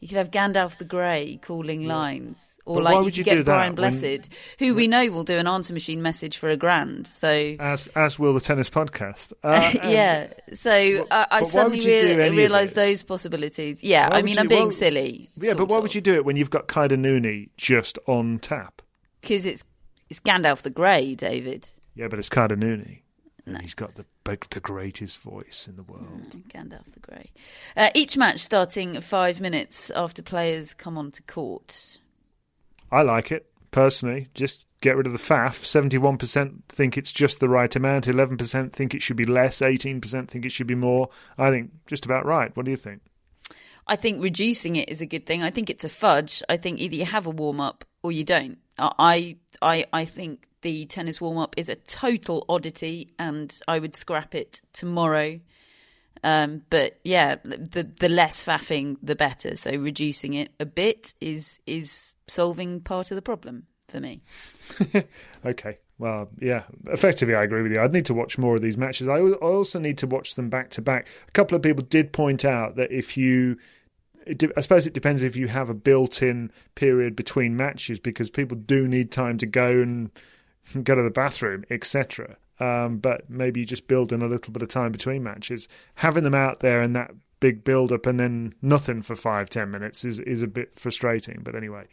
[0.00, 2.38] you could have Gandalf the Grey calling lines.
[2.64, 4.28] Or but like you could you get Brian when, Blessed,
[4.58, 7.08] who we know will do an answer machine message for a grand.
[7.08, 9.32] So as as will the tennis podcast.
[9.42, 10.28] Uh, yeah.
[10.54, 13.82] So uh, I suddenly rea- realised those possibilities.
[13.82, 14.08] Yeah.
[14.08, 15.28] Why I mean, you, I'm being well, silly.
[15.36, 15.82] Yeah, but why of.
[15.82, 18.82] would you do it when you've got Kader Nouni just on tap?
[19.20, 19.64] Because it's
[20.08, 21.68] it's Gandalf the Grey, David.
[21.94, 23.00] Yeah, but it's Kader Nouni.
[23.44, 23.58] No.
[23.58, 26.30] He's got the the greatest voice in the world.
[26.30, 27.30] Mm, Gandalf the Grey.
[27.76, 31.98] Uh, each match starting five minutes after players come onto court.
[32.90, 34.28] I like it personally.
[34.34, 35.54] Just get rid of the faff.
[35.54, 38.06] Seventy-one percent think it's just the right amount.
[38.06, 39.60] Eleven percent think it should be less.
[39.60, 41.08] Eighteen percent think it should be more.
[41.36, 42.54] I think just about right.
[42.56, 43.02] What do you think?
[43.86, 45.42] I think reducing it is a good thing.
[45.42, 46.42] I think it's a fudge.
[46.48, 48.58] I think either you have a warm up or you don't.
[48.78, 53.94] I I I think the tennis warm up is a total oddity, and I would
[53.94, 55.38] scrap it tomorrow.
[56.24, 59.56] Um, but yeah, the the less faffing, the better.
[59.56, 64.22] So reducing it a bit is is solving part of the problem for me.
[65.46, 65.78] okay.
[65.98, 67.80] Well, yeah, effectively, I agree with you.
[67.80, 69.06] I'd need to watch more of these matches.
[69.06, 71.06] I also need to watch them back to back.
[71.28, 73.56] A couple of people did point out that if you,
[74.56, 78.56] I suppose it depends if you have a built in period between matches because people
[78.56, 80.10] do need time to go and
[80.82, 82.36] go to the bathroom, etc.
[82.60, 85.68] Um, but maybe you just build in a little bit of time between matches.
[85.96, 89.70] Having them out there and that big build up and then nothing for five, ten
[89.70, 91.40] minutes is, is a bit frustrating.
[91.42, 91.86] But anyway.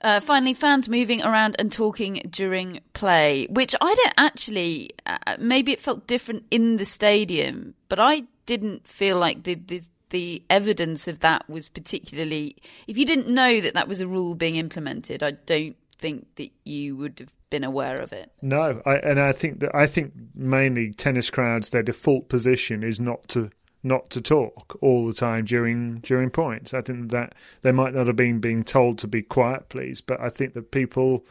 [0.00, 4.90] Uh, finally, fans moving around and talking during play, which I don't actually.
[5.06, 9.82] Uh, maybe it felt different in the stadium, but I didn't feel like the, the
[10.10, 12.56] the evidence of that was particularly.
[12.86, 16.50] If you didn't know that that was a rule being implemented, I don't think that
[16.64, 18.32] you would have been aware of it.
[18.42, 23.00] No, I, and I think that I think mainly tennis crowds their default position is
[23.00, 23.50] not to
[23.82, 26.74] not to talk all the time during during points.
[26.74, 30.20] I think that they might not have been being told to be quiet, please, but
[30.20, 31.24] I think that people,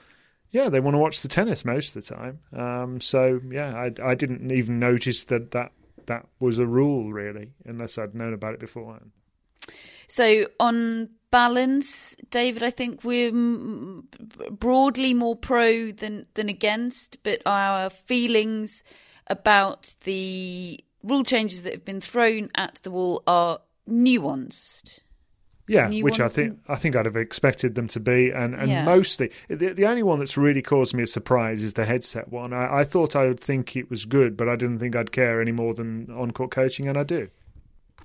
[0.52, 2.39] yeah, they want to watch the tennis most of the time.
[2.56, 5.71] Um, so yeah, I I didn't even notice that that
[6.06, 9.12] that was a rule really, unless I'd known about it beforehand.
[10.08, 13.32] So on balance, David, I think we're
[14.52, 18.84] broadly more pro than than against, but our feelings
[19.26, 25.00] about the rule changes that have been thrown at the wall are nuanced.
[25.67, 28.86] Yeah, which I think I think I'd have expected them to be, and and yeah.
[28.86, 32.54] mostly the the only one that's really caused me a surprise is the headset one.
[32.54, 35.41] I, I thought I would think it was good, but I didn't think I'd care
[35.41, 37.30] any more than on court coaching, and I do.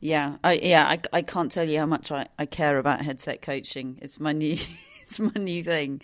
[0.00, 3.42] Yeah, I, yeah, I, I can't tell you how much I, I care about headset
[3.42, 3.98] coaching.
[4.00, 4.56] It's my new,
[5.02, 6.00] it's my new thing.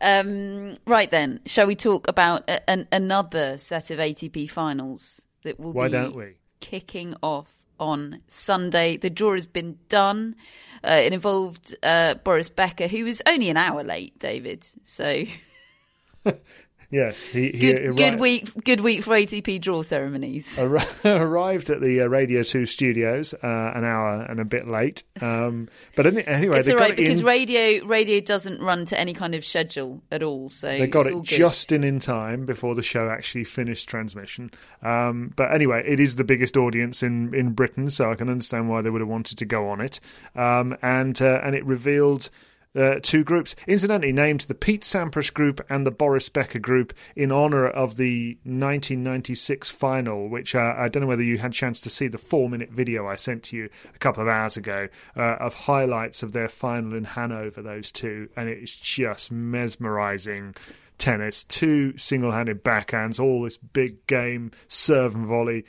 [0.00, 5.58] Um, right then, shall we talk about a, an, another set of ATP finals that
[5.58, 6.34] will Why be don't we?
[6.60, 8.96] kicking off on Sunday.
[8.96, 10.34] The draw has been done.
[10.82, 14.68] Uh, it involved uh, Boris Becker, who was only an hour late, David.
[14.82, 15.24] So
[16.90, 18.64] Yes, he, he good, good week.
[18.64, 20.58] Good week for ATP draw ceremonies.
[21.04, 25.68] arrived at the uh, Radio Two studios uh, an hour and a bit late, um,
[25.96, 29.44] but anyway, it's all right because in, radio radio doesn't run to any kind of
[29.44, 30.48] schedule at all.
[30.48, 34.50] So they got it just in in time before the show actually finished transmission.
[34.82, 38.70] Um, but anyway, it is the biggest audience in in Britain, so I can understand
[38.70, 40.00] why they would have wanted to go on it.
[40.34, 42.30] Um, and uh, and it revealed
[42.78, 43.56] uh, two groups.
[43.66, 48.38] Incidentally, named the Pete Sampras group and the Boris Becker group in honour of the
[48.44, 52.18] 1996 final, which uh, I don't know whether you had a chance to see the
[52.18, 56.22] four minute video I sent to you a couple of hours ago uh, of highlights
[56.22, 60.54] of their final in Hanover, those two, and it's just mesmerising
[60.98, 65.64] tennis, two single-handed backhands, all this big game serve and volley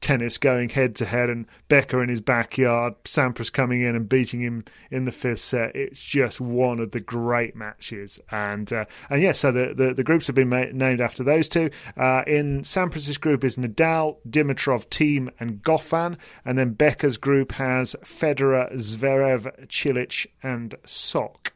[0.00, 4.40] tennis going head to head, and Becker in his backyard, Sampras coming in and beating
[4.40, 5.74] him in the fifth set.
[5.74, 10.04] It's just one of the great matches, and uh, and yeah, so the, the, the
[10.04, 11.70] groups have been made, named after those two.
[11.96, 17.96] Uh, in Sampras's group is Nadal, Dimitrov, Thiem, and Goffin, and then Becker's group has
[18.04, 21.52] Federer, Zverev, Cilic, and Sock.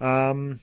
[0.00, 0.60] Um,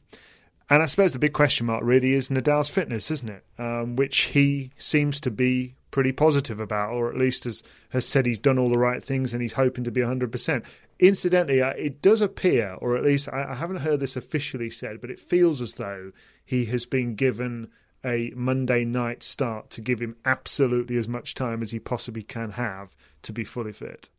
[0.69, 3.45] and I suppose the big question mark really is Nadal's fitness, isn't it?
[3.59, 8.25] Um, which he seems to be pretty positive about, or at least has, has said
[8.25, 10.65] he's done all the right things and he's hoping to be 100%.
[10.99, 15.01] Incidentally, uh, it does appear, or at least I, I haven't heard this officially said,
[15.01, 16.11] but it feels as though
[16.43, 17.69] he has been given
[18.03, 22.51] a Monday night start to give him absolutely as much time as he possibly can
[22.51, 24.09] have to be fully fit.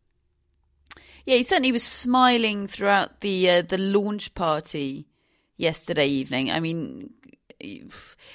[1.24, 5.07] Yeah, he certainly was smiling throughout the uh, the launch party
[5.57, 6.50] yesterday evening.
[6.50, 7.11] I mean,
[7.59, 7.82] he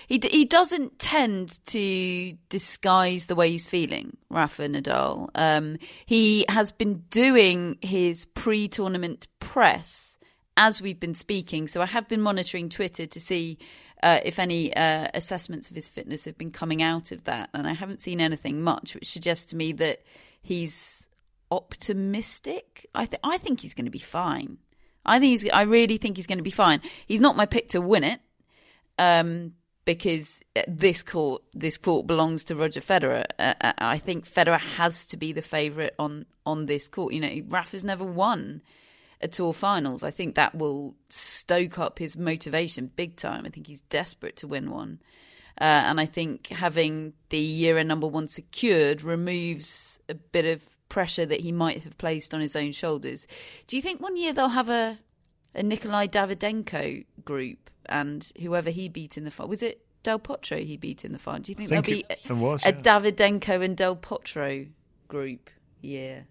[0.08, 5.30] he doesn't tend to disguise the way he's feeling, Rafa Nadal.
[5.36, 10.18] Um, he has been doing his pre-tournament press
[10.58, 13.58] as we've been speaking, so I have been monitoring Twitter to see
[14.04, 17.68] uh, if any uh, assessments of his fitness have been coming out of that, and
[17.68, 20.04] I haven't seen anything much, which suggests to me that
[20.42, 21.08] he's
[21.52, 22.88] optimistic.
[22.96, 24.58] I th- I think he's going to be fine.
[25.06, 25.50] I think he's.
[25.50, 26.82] I really think he's going to be fine.
[27.08, 28.22] He's not my pick to win it,
[28.98, 29.54] um,
[29.86, 33.26] because this court this court belongs to Roger Federer.
[33.40, 37.14] Uh, uh, I think Federer has to be the favourite on on this court.
[37.14, 38.62] You know, Rafa's never won
[39.22, 40.04] a tour finals.
[40.04, 43.46] I think that will stoke up his motivation big time.
[43.46, 45.00] I think he's desperate to win one.
[45.60, 50.64] Uh, and I think having the year end number one secured removes a bit of
[50.92, 53.26] pressure that he might have placed on his own shoulders.
[53.66, 55.00] Do you think one year they'll have a
[55.56, 59.50] a Nikolai Davydenko group and whoever he beat in the final?
[59.50, 61.42] Was it Del Potro he beat in the final?
[61.42, 64.68] Do you think, think there'll be a, was, a Davydenko and Del Potro
[65.08, 65.50] group?
[65.82, 66.22] Yeah.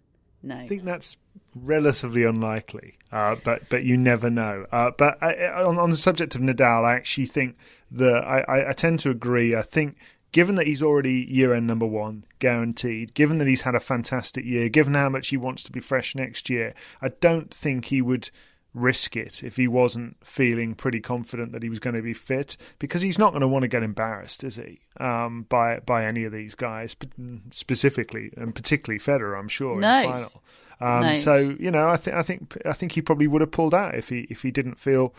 [0.43, 0.57] No.
[0.57, 1.17] I think that's
[1.55, 4.67] relatively unlikely, uh, but but you never know.
[4.73, 7.57] Uh, but I, on, on the subject of Nadal, I actually think
[7.91, 9.55] that I, I tend to agree.
[9.55, 9.97] I think
[10.33, 14.45] given that he's already year end number one, guaranteed, given that he's had a fantastic
[14.45, 18.03] year, given how much he wants to be fresh next year, I don't think he
[18.03, 18.31] would
[18.73, 22.57] risk it if he wasn't feeling pretty confident that he was going to be fit
[22.79, 26.23] because he's not going to want to get embarrassed is he um, by by any
[26.23, 26.95] of these guys
[27.51, 29.97] specifically and particularly Federer I'm sure no.
[29.97, 30.43] in the final
[30.81, 31.15] um, no.
[31.15, 33.97] so you know I think I think I think he probably would have pulled out
[33.97, 35.15] if he if he didn't feel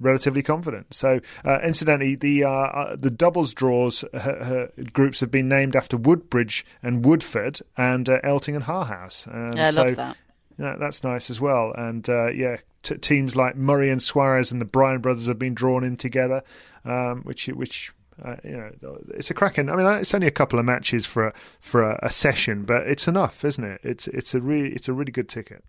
[0.00, 0.92] relatively confident.
[0.94, 5.76] So, uh, incidentally, the uh, uh, the doubles draws her, her groups have been named
[5.76, 9.26] after Woodbridge and Woodford and uh, Elting and Haarhuis.
[9.26, 10.16] And yeah, I so, love that.
[10.58, 11.72] Yeah, that's nice as well.
[11.76, 15.54] And uh, yeah, t- teams like Murray and Soares and the Bryan brothers have been
[15.54, 16.42] drawn in together,
[16.84, 17.92] um, which which
[18.22, 19.70] uh, you know, it's a cracking.
[19.70, 22.86] I mean, it's only a couple of matches for a, for a, a, session, but
[22.86, 23.80] it's enough, isn't it?
[23.82, 25.64] It's it's a really it's a really good ticket.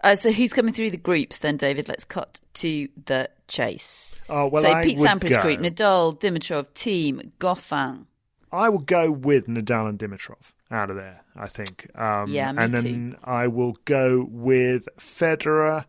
[0.00, 1.88] Uh, so who's coming through the groups then, David?
[1.88, 4.16] Let's cut to the chase.
[4.28, 8.06] Oh, well, so I Pete Sampras group: Nadal, Dimitrov, Thiem, Goffin.
[8.52, 11.22] I will go with Nadal and Dimitrov out of there.
[11.36, 11.90] I think.
[12.00, 13.16] Um, yeah, me and then too.
[13.24, 15.84] I will go with Federer.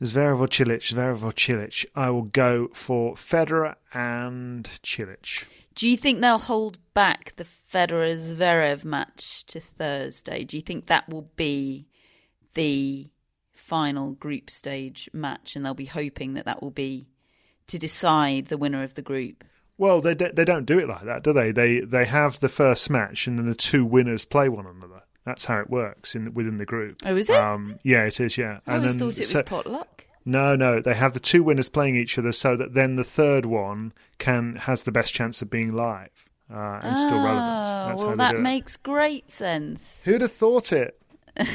[0.00, 1.84] Zverev or Cilic, Zverev or Cilic.
[1.96, 5.44] I will go for Federer and Cilic.
[5.74, 10.44] Do you think they'll hold back the Federer Zverev match to Thursday?
[10.44, 11.87] Do you think that will be
[12.54, 13.10] the
[13.52, 17.08] final group stage match, and they'll be hoping that that will be
[17.66, 19.44] to decide the winner of the group.
[19.76, 21.52] Well, they they don't do it like that, do they?
[21.52, 25.02] They they have the first match, and then the two winners play one another.
[25.24, 27.02] That's how it works in within the group.
[27.04, 27.36] Oh, is it?
[27.36, 28.38] Um, yeah, it is.
[28.38, 28.60] Yeah.
[28.66, 30.06] I always then, thought it was so, potluck.
[30.24, 33.46] No, no, they have the two winners playing each other, so that then the third
[33.46, 37.88] one can has the best chance of being live uh, and oh, still relevant.
[37.88, 40.02] That's well, that makes great sense.
[40.04, 41.00] Who'd have thought it?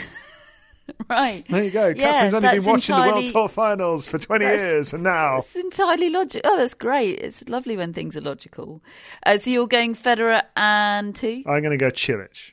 [1.10, 1.46] right.
[1.50, 1.88] There you go.
[1.88, 5.38] Yeah, Catherine's only been watching entirely, the World Tour finals for 20 years, and now.
[5.38, 6.52] It's entirely logical.
[6.52, 7.20] Oh, that's great.
[7.20, 8.84] It's lovely when things are logical.
[9.26, 11.44] Uh, so you're going Federer and who?
[11.46, 12.52] I'm going to go Cilic.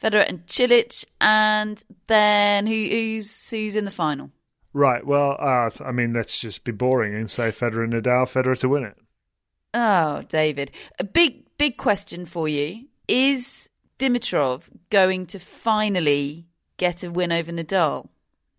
[0.00, 4.30] Federer and Cilic, and then who, who's who's in the final?
[4.72, 5.06] Right.
[5.06, 8.68] Well, uh, I mean, let's just be boring and say Federer and Nadal, Federer to
[8.68, 8.96] win it.
[9.72, 10.72] Oh, David.
[10.98, 12.86] A big, big question for you.
[13.06, 16.46] Is Dimitrov going to finally
[16.84, 18.08] get a win over Nadal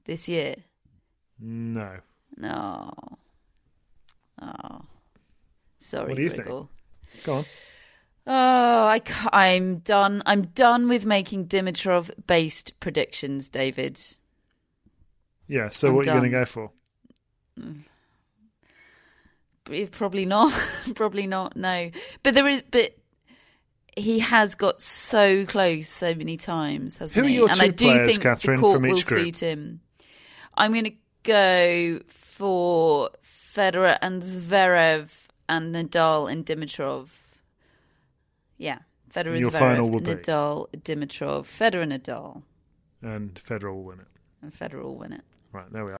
[0.06, 0.56] this year?
[1.40, 1.98] No.
[2.36, 2.92] No.
[4.42, 4.82] Oh.
[5.80, 6.48] Sorry, What do you think?
[6.48, 6.68] Go
[7.28, 7.46] on.
[8.26, 9.02] Oh, I,
[9.32, 10.24] I'm done.
[10.26, 14.02] I'm done with making Dimitrov based predictions, David.
[15.48, 16.72] Yeah, so I'm what are you going to go for?
[17.60, 17.84] Mm.
[19.92, 20.52] Probably not.
[20.96, 21.56] Probably not.
[21.56, 21.92] No,
[22.24, 22.64] but there is.
[22.72, 22.98] But
[23.96, 27.36] he has got so close so many times, hasn't Who are he?
[27.36, 29.04] your and two I do players, think Catherine, the court will group?
[29.04, 29.82] suit him.
[30.54, 30.94] I'm going to
[31.24, 37.10] go for Federer and Zverev and Nadal and Dimitrov.
[38.58, 38.80] Yeah,
[39.14, 40.16] Federer, Your Zverev, final will be?
[40.16, 42.42] Nadal, Dimitrov, Federer, Nadal,
[43.02, 44.08] And Federer will win it.
[44.42, 45.22] and Federer will win it.
[45.52, 45.98] Right, there we are.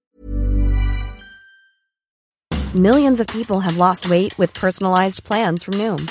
[2.74, 6.10] Millions of people have lost weight with personalized plans from Noom,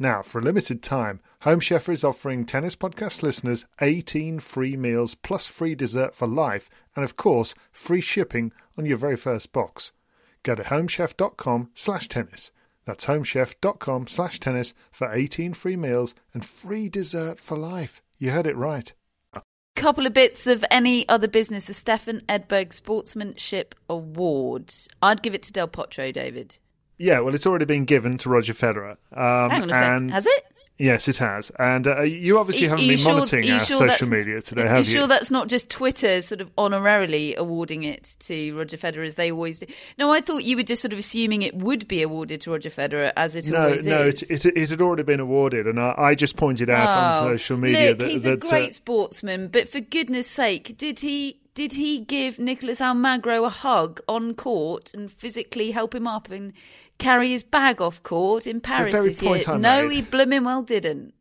[0.00, 5.16] Now, for a limited time, Home Chef is offering Tennis Podcast listeners 18 free meals
[5.16, 9.92] plus free dessert for life and, of course, free shipping on your very first box.
[10.44, 12.52] Go to homechef.com slash tennis.
[12.84, 18.00] That's homechef.com slash tennis for 18 free meals and free dessert for life.
[18.18, 18.92] You heard it right.
[19.74, 21.66] Couple of bits of any other business.
[21.66, 24.72] The Stefan Edberg Sportsmanship Award.
[25.02, 26.58] I'd give it to Del Potro, David.
[26.98, 28.96] Yeah, well, it's already been given to Roger Federer.
[29.12, 30.10] Um, Hang on a second.
[30.10, 30.44] Has it?
[30.80, 31.50] Yes, it has.
[31.58, 34.62] And uh, you obviously Are haven't you been sure- monitoring our sure social media today,
[34.62, 34.92] Are you have you?
[34.94, 39.32] sure that's not just Twitter sort of honorarily awarding it to Roger Federer as they
[39.32, 39.66] always do?
[39.98, 42.70] No, I thought you were just sort of assuming it would be awarded to Roger
[42.70, 44.22] Federer as it no, always no, is.
[44.22, 47.36] it, it, it had already been awarded, and I, I just pointed out on Oh,
[47.36, 51.00] social media Look, that, he's that a great uh, sportsman, but for goodness sake, did
[51.00, 56.30] he did he give Nicolas Almagro a hug on court and physically help him up
[56.30, 56.52] and
[56.98, 59.42] carry his bag off court in Paris very this year?
[59.46, 59.92] I no, made.
[59.92, 61.14] he blooming well didn't.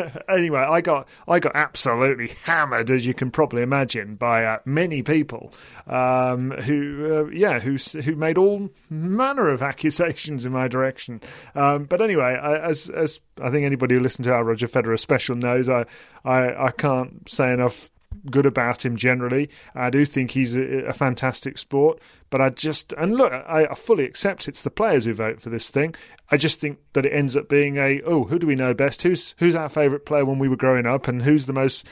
[0.28, 5.02] anyway, I got I got absolutely hammered, as you can probably imagine, by uh, many
[5.02, 5.52] people
[5.86, 11.20] um, who, uh, yeah, who who made all manner of accusations in my direction.
[11.54, 14.98] Um, but anyway, I, as as I think anybody who listened to our Roger Federer
[14.98, 15.84] special knows, I
[16.24, 17.90] I, I can't say enough
[18.30, 19.50] good about him generally.
[19.74, 22.00] I do think he's a, a fantastic sport,
[22.30, 25.50] but I just and look, I, I fully accept it's the players who vote for
[25.50, 25.94] this thing.
[26.30, 29.02] I just think that it ends up being a oh, who do we know best?
[29.02, 31.86] Who's who's our favourite player when we were growing up, and who's the most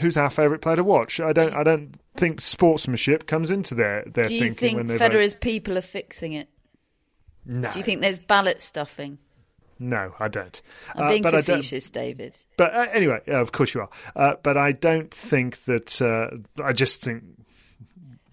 [0.00, 1.20] who's our favourite player to watch?
[1.20, 4.86] I don't I don't think sportsmanship comes into their their Do you thinking think when
[4.86, 5.42] they Federer's vote.
[5.42, 6.48] people are fixing it?
[7.44, 9.18] No, Do you think there's ballot stuffing?
[9.78, 10.60] No, I don't.
[10.94, 12.36] I'm Uh, being but I don't- facetious, David.
[12.56, 13.90] But uh, anyway, yeah, of course you are.
[14.14, 16.00] Uh, but I don't think that.
[16.00, 17.22] Uh, I just think.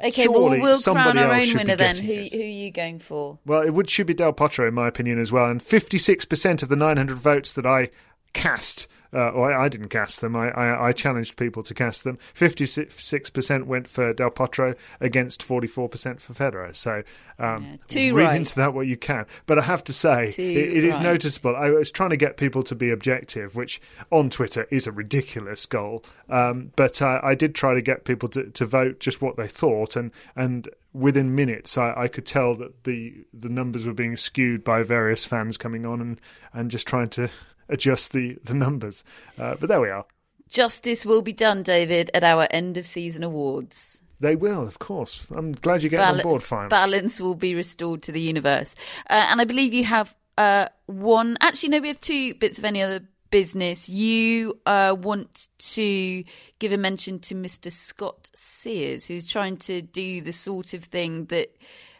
[0.04, 1.96] Okay, well, we'll crown our own winner then.
[1.96, 2.34] Who, it.
[2.34, 3.38] who are you going for?
[3.46, 5.46] Well, it would should be Del Potro, in my opinion, as well.
[5.50, 7.90] And fifty-six percent of the nine hundred votes that I
[8.34, 10.36] cast Uh, or I, I, didn't cast them.
[10.36, 12.18] I, I, I, challenged people to cast them.
[12.34, 16.76] Fifty-six percent went for Del Potro against forty-four percent for Federer.
[16.76, 17.04] So
[17.40, 18.36] um, yeah, read right.
[18.36, 19.26] into that what you can.
[19.46, 21.04] But I have to say, it, it is right.
[21.04, 21.56] noticeable.
[21.56, 25.66] I was trying to get people to be objective, which on Twitter is a ridiculous
[25.66, 26.04] goal.
[26.30, 29.48] Um, but uh, I did try to get people to, to vote just what they
[29.48, 34.16] thought, and and within minutes, I, I, could tell that the the numbers were being
[34.16, 36.22] skewed by various fans coming on and,
[36.54, 37.30] and just trying to
[37.70, 39.04] adjust the the numbers.
[39.38, 40.06] Uh, but there we are.
[40.48, 44.02] Justice will be done, David, at our end of season awards.
[44.20, 45.26] They will, of course.
[45.36, 46.44] I'm glad you're getting Bal- on board.
[46.44, 48.76] Finally, balance will be restored to the universe,
[49.10, 51.38] uh, and I believe you have uh, one.
[51.42, 53.02] Actually, no, we have two bits of any other
[53.34, 56.24] business, you uh, want to
[56.60, 57.72] give a mention to Mr.
[57.72, 61.48] Scott Sears, who's trying to do the sort of thing that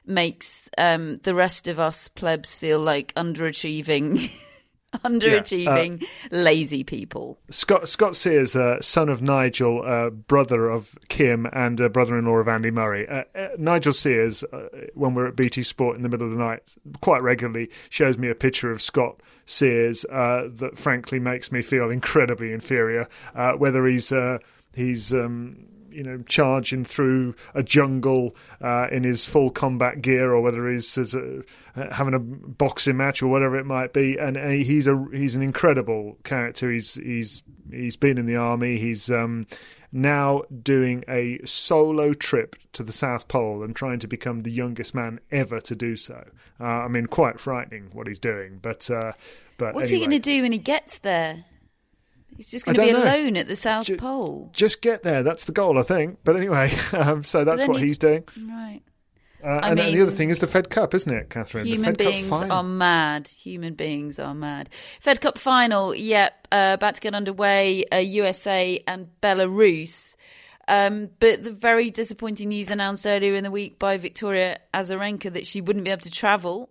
[0.06, 4.32] makes um, the rest of us plebs feel like underachieving.
[5.06, 7.40] underachieving, yeah, uh, lazy people.
[7.50, 12.48] Scott Scott Sears, uh, son of Nigel, uh, brother of Kim, and uh, brother-in-law of
[12.48, 13.08] Andy Murray.
[13.08, 14.44] Uh, uh, Nigel Sears,
[14.94, 18.30] when we're at BT Sport in the middle of the night, quite regularly shows me
[18.30, 23.08] a picture of Scott Sears that, frankly, makes me feel incredibly inferior.
[23.58, 24.12] whether he's
[24.76, 30.42] he's um, you know charging through a jungle uh, in his full combat gear, or
[30.42, 31.44] whether he's a,
[31.76, 34.18] having a boxing match or whatever it might be.
[34.18, 36.72] And, and, he's a he's an incredible character.
[36.72, 38.78] He's he's he's been in the army.
[38.78, 39.48] He's um,
[39.92, 44.96] now doing a solo trip to the South Pole and trying to become the youngest
[44.96, 46.28] man ever to do so.
[46.60, 48.60] Uh, I mean, quite frightening what he's doing.
[48.62, 49.14] But uh,
[49.58, 50.00] but what's anyway.
[50.00, 51.46] he going to do when he gets there?
[52.38, 53.04] He's just going to be know.
[53.04, 54.50] alone at the South Ju- Pole.
[54.54, 55.24] Just get there.
[55.24, 56.20] That's the goal, I think.
[56.24, 58.24] But anyway, um, so that's what you- he's doing.
[58.38, 58.82] Right.
[59.44, 61.66] Uh, and, and the other thing is the Fed Cup, isn't it, Catherine?
[61.66, 62.58] Human the Fed beings Cup final.
[62.58, 63.28] are mad.
[63.28, 64.70] Human beings are mad.
[65.02, 67.84] Fed Cup final, yep, uh, about to get underway.
[67.92, 70.16] Uh, USA and Belarus.
[70.70, 75.46] Um, but the very disappointing news announced earlier in the week by Victoria Azarenka that
[75.46, 76.70] she wouldn't be able to travel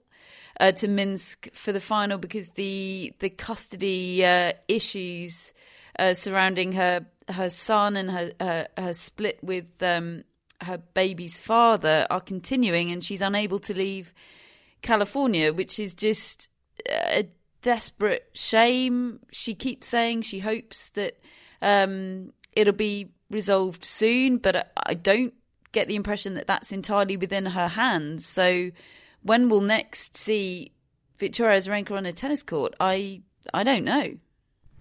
[0.61, 5.53] uh, to Minsk for the final because the the custody uh, issues
[5.99, 10.25] uh, surrounding her her son and her her, her split with um,
[10.61, 14.13] her baby's father are continuing, and she's unable to leave
[14.83, 16.49] California, which is just
[16.89, 17.29] a
[17.63, 19.21] desperate shame.
[19.33, 21.19] She keeps saying she hopes that
[21.61, 25.35] um, it'll be resolved soon, but I don't
[25.73, 28.27] get the impression that that's entirely within her hands.
[28.27, 28.71] So,
[29.23, 30.73] when we'll next see
[31.19, 34.17] Victoria Azarenka on a tennis court, I I don't know.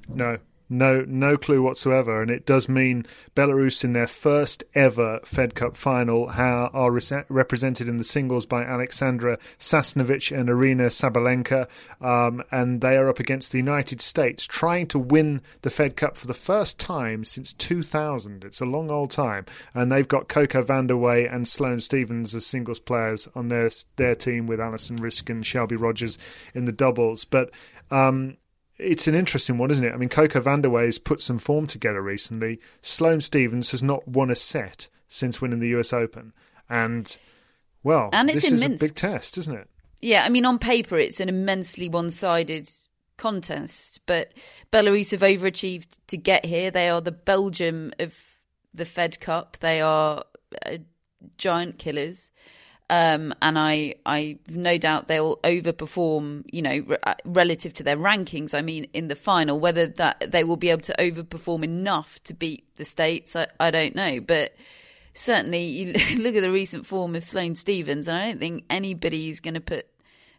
[0.09, 0.37] No,
[0.71, 3.05] no, no clue whatsoever, and it does mean
[3.35, 6.91] Belarus in their first ever Fed Cup final are
[7.27, 11.67] represented in the singles by Alexandra Sasnovich and Aryna Sabalenka,
[11.99, 16.15] um, and they are up against the United States, trying to win the Fed Cup
[16.15, 18.45] for the first time since 2000.
[18.45, 22.79] It's a long old time, and they've got Coco Vandeweghe and Sloane Stevens as singles
[22.79, 26.17] players on their their team with Alison Riske and Shelby Rogers
[26.55, 27.51] in the doubles, but.
[27.89, 28.37] Um,
[28.81, 29.93] it's an interesting one, isn't it?
[29.93, 32.59] I mean, Coco Vandeweghe's put some form together recently.
[32.81, 36.33] Sloane Stevens has not won a set since winning the US Open,
[36.69, 37.15] and
[37.83, 39.69] well, and it's this in is a big test, isn't it?
[40.01, 42.69] Yeah, I mean, on paper, it's an immensely one-sided
[43.17, 44.33] contest, but
[44.71, 46.71] Belarus have overachieved to get here.
[46.71, 48.19] They are the Belgium of
[48.73, 49.57] the Fed Cup.
[49.59, 50.23] They are
[50.65, 50.77] uh,
[51.37, 52.31] giant killers.
[52.91, 57.95] Um, and I, I've no doubt they'll overperform, you know, re- uh, relative to their
[57.95, 58.53] rankings.
[58.53, 62.33] I mean, in the final, whether that they will be able to overperform enough to
[62.33, 64.19] beat the states, I, I don't know.
[64.19, 64.55] But
[65.13, 69.39] certainly, you look at the recent form of Sloane Stevens, and I don't think anybody's
[69.39, 69.87] going to put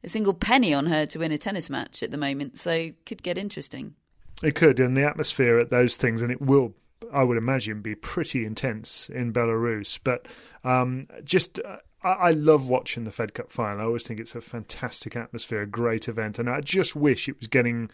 [0.04, 2.58] a single penny on her to win a tennis match at the moment.
[2.58, 3.94] So, could get interesting.
[4.42, 6.74] It could, and the atmosphere at those things, and it will
[7.10, 9.98] I would imagine, be pretty intense in Belarus.
[10.04, 10.28] But
[10.64, 11.58] um, just.
[12.02, 13.80] Uh, I love watching the Fed Cup final.
[13.80, 17.38] I always think it's a fantastic atmosphere, a great event, and I just wish it
[17.38, 17.90] was getting,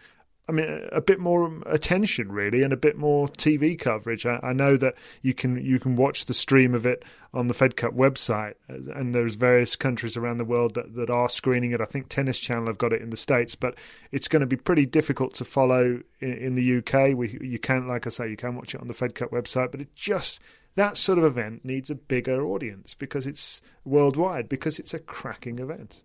[0.48, 4.24] I mean, a bit more attention really, and a bit more TV coverage.
[4.24, 7.04] I, I know that you can you can watch the stream of it
[7.34, 11.28] on the Fed Cup website, and there's various countries around the world that, that are
[11.28, 11.82] screening it.
[11.82, 13.74] I think Tennis Channel have got it in the states, but
[14.10, 17.14] it's going to be pretty difficult to follow in, in the UK.
[17.14, 19.70] We you can, like I say, you can watch it on the Fed Cup website,
[19.70, 20.40] but it just
[20.78, 25.58] that sort of event needs a bigger audience because it's worldwide, because it's a cracking
[25.58, 26.02] event.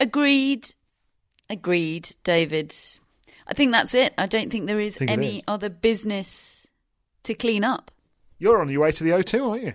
[0.00, 0.74] Agreed.
[1.48, 2.74] Agreed, David.
[3.46, 4.12] I think that's it.
[4.18, 5.44] I don't think there is Think any is.
[5.46, 6.68] other business
[7.22, 7.90] to clean up.
[8.38, 9.72] You're on your way to the O2, aren't you?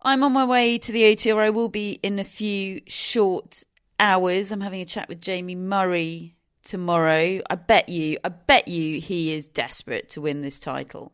[0.00, 3.62] I'm on my way to the O2, where I will be in a few short
[4.00, 4.50] hours.
[4.50, 6.34] I'm having a chat with Jamie Murray
[6.64, 7.40] tomorrow.
[7.48, 11.12] I bet you, I bet you he is desperate to win this title.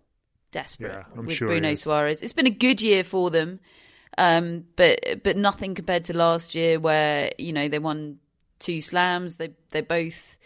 [0.50, 1.72] Desperate Yeah, with sure Bruno.
[1.72, 2.22] Soares.
[2.22, 3.60] It's been a good year for them,
[4.16, 8.18] um, but but nothing compared to last year where you know they won
[8.58, 9.36] two slams.
[9.36, 10.36] They they both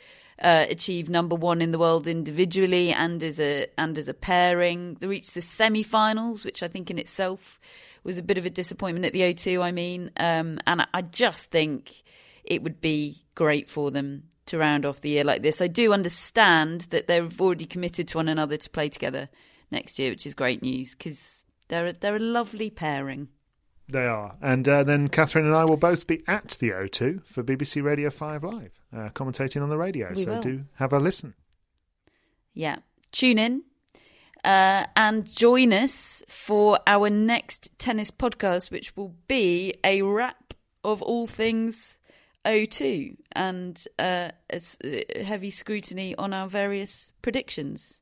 [0.40, 4.96] uh, achieved number one in the world individually and as a and as a pairing.
[5.00, 7.60] They reached the semi-finals, which I think in itself
[8.02, 9.62] was a bit of a disappointment at the O2.
[9.62, 12.02] I mean, um, and I, I just think
[12.44, 15.62] it would be great for them to round off the year like this.
[15.62, 19.28] I do understand that they've already committed to one another to play together
[19.72, 23.28] next year, which is great news because they're a, they're a lovely pairing.
[23.88, 24.36] They are.
[24.40, 28.10] And uh, then Catherine and I will both be at the O2 for BBC Radio
[28.10, 30.12] 5 Live, uh, commentating on the radio.
[30.14, 30.42] We so will.
[30.42, 31.34] do have a listen.
[32.54, 32.76] Yeah.
[33.10, 33.62] Tune in
[34.44, 40.54] uh, and join us for our next tennis podcast, which will be a wrap
[40.84, 41.98] of all things
[42.44, 48.00] O2 and uh, a uh, heavy scrutiny on our various predictions.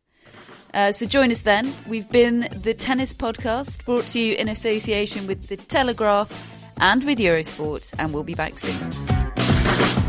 [0.73, 1.73] Uh, so join us then.
[1.87, 6.33] We've been the Tennis Podcast, brought to you in association with The Telegraph
[6.79, 10.00] and with Eurosport, and we'll be back soon.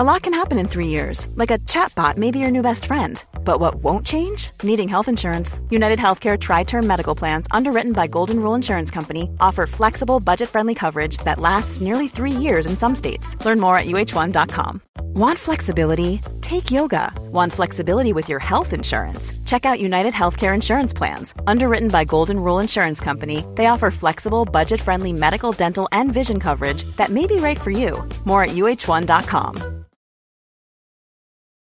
[0.00, 2.86] A lot can happen in three years, like a chatbot may be your new best
[2.86, 3.22] friend.
[3.44, 4.52] But what won't change?
[4.62, 5.60] Needing health insurance.
[5.68, 10.48] United Healthcare Tri Term Medical Plans, underwritten by Golden Rule Insurance Company, offer flexible, budget
[10.48, 13.36] friendly coverage that lasts nearly three years in some states.
[13.44, 14.80] Learn more at uh1.com.
[15.12, 16.22] Want flexibility?
[16.40, 17.12] Take yoga.
[17.30, 19.38] Want flexibility with your health insurance?
[19.44, 21.34] Check out United Healthcare Insurance Plans.
[21.46, 26.40] Underwritten by Golden Rule Insurance Company, they offer flexible, budget friendly medical, dental, and vision
[26.40, 28.02] coverage that may be right for you.
[28.24, 29.80] More at uh1.com.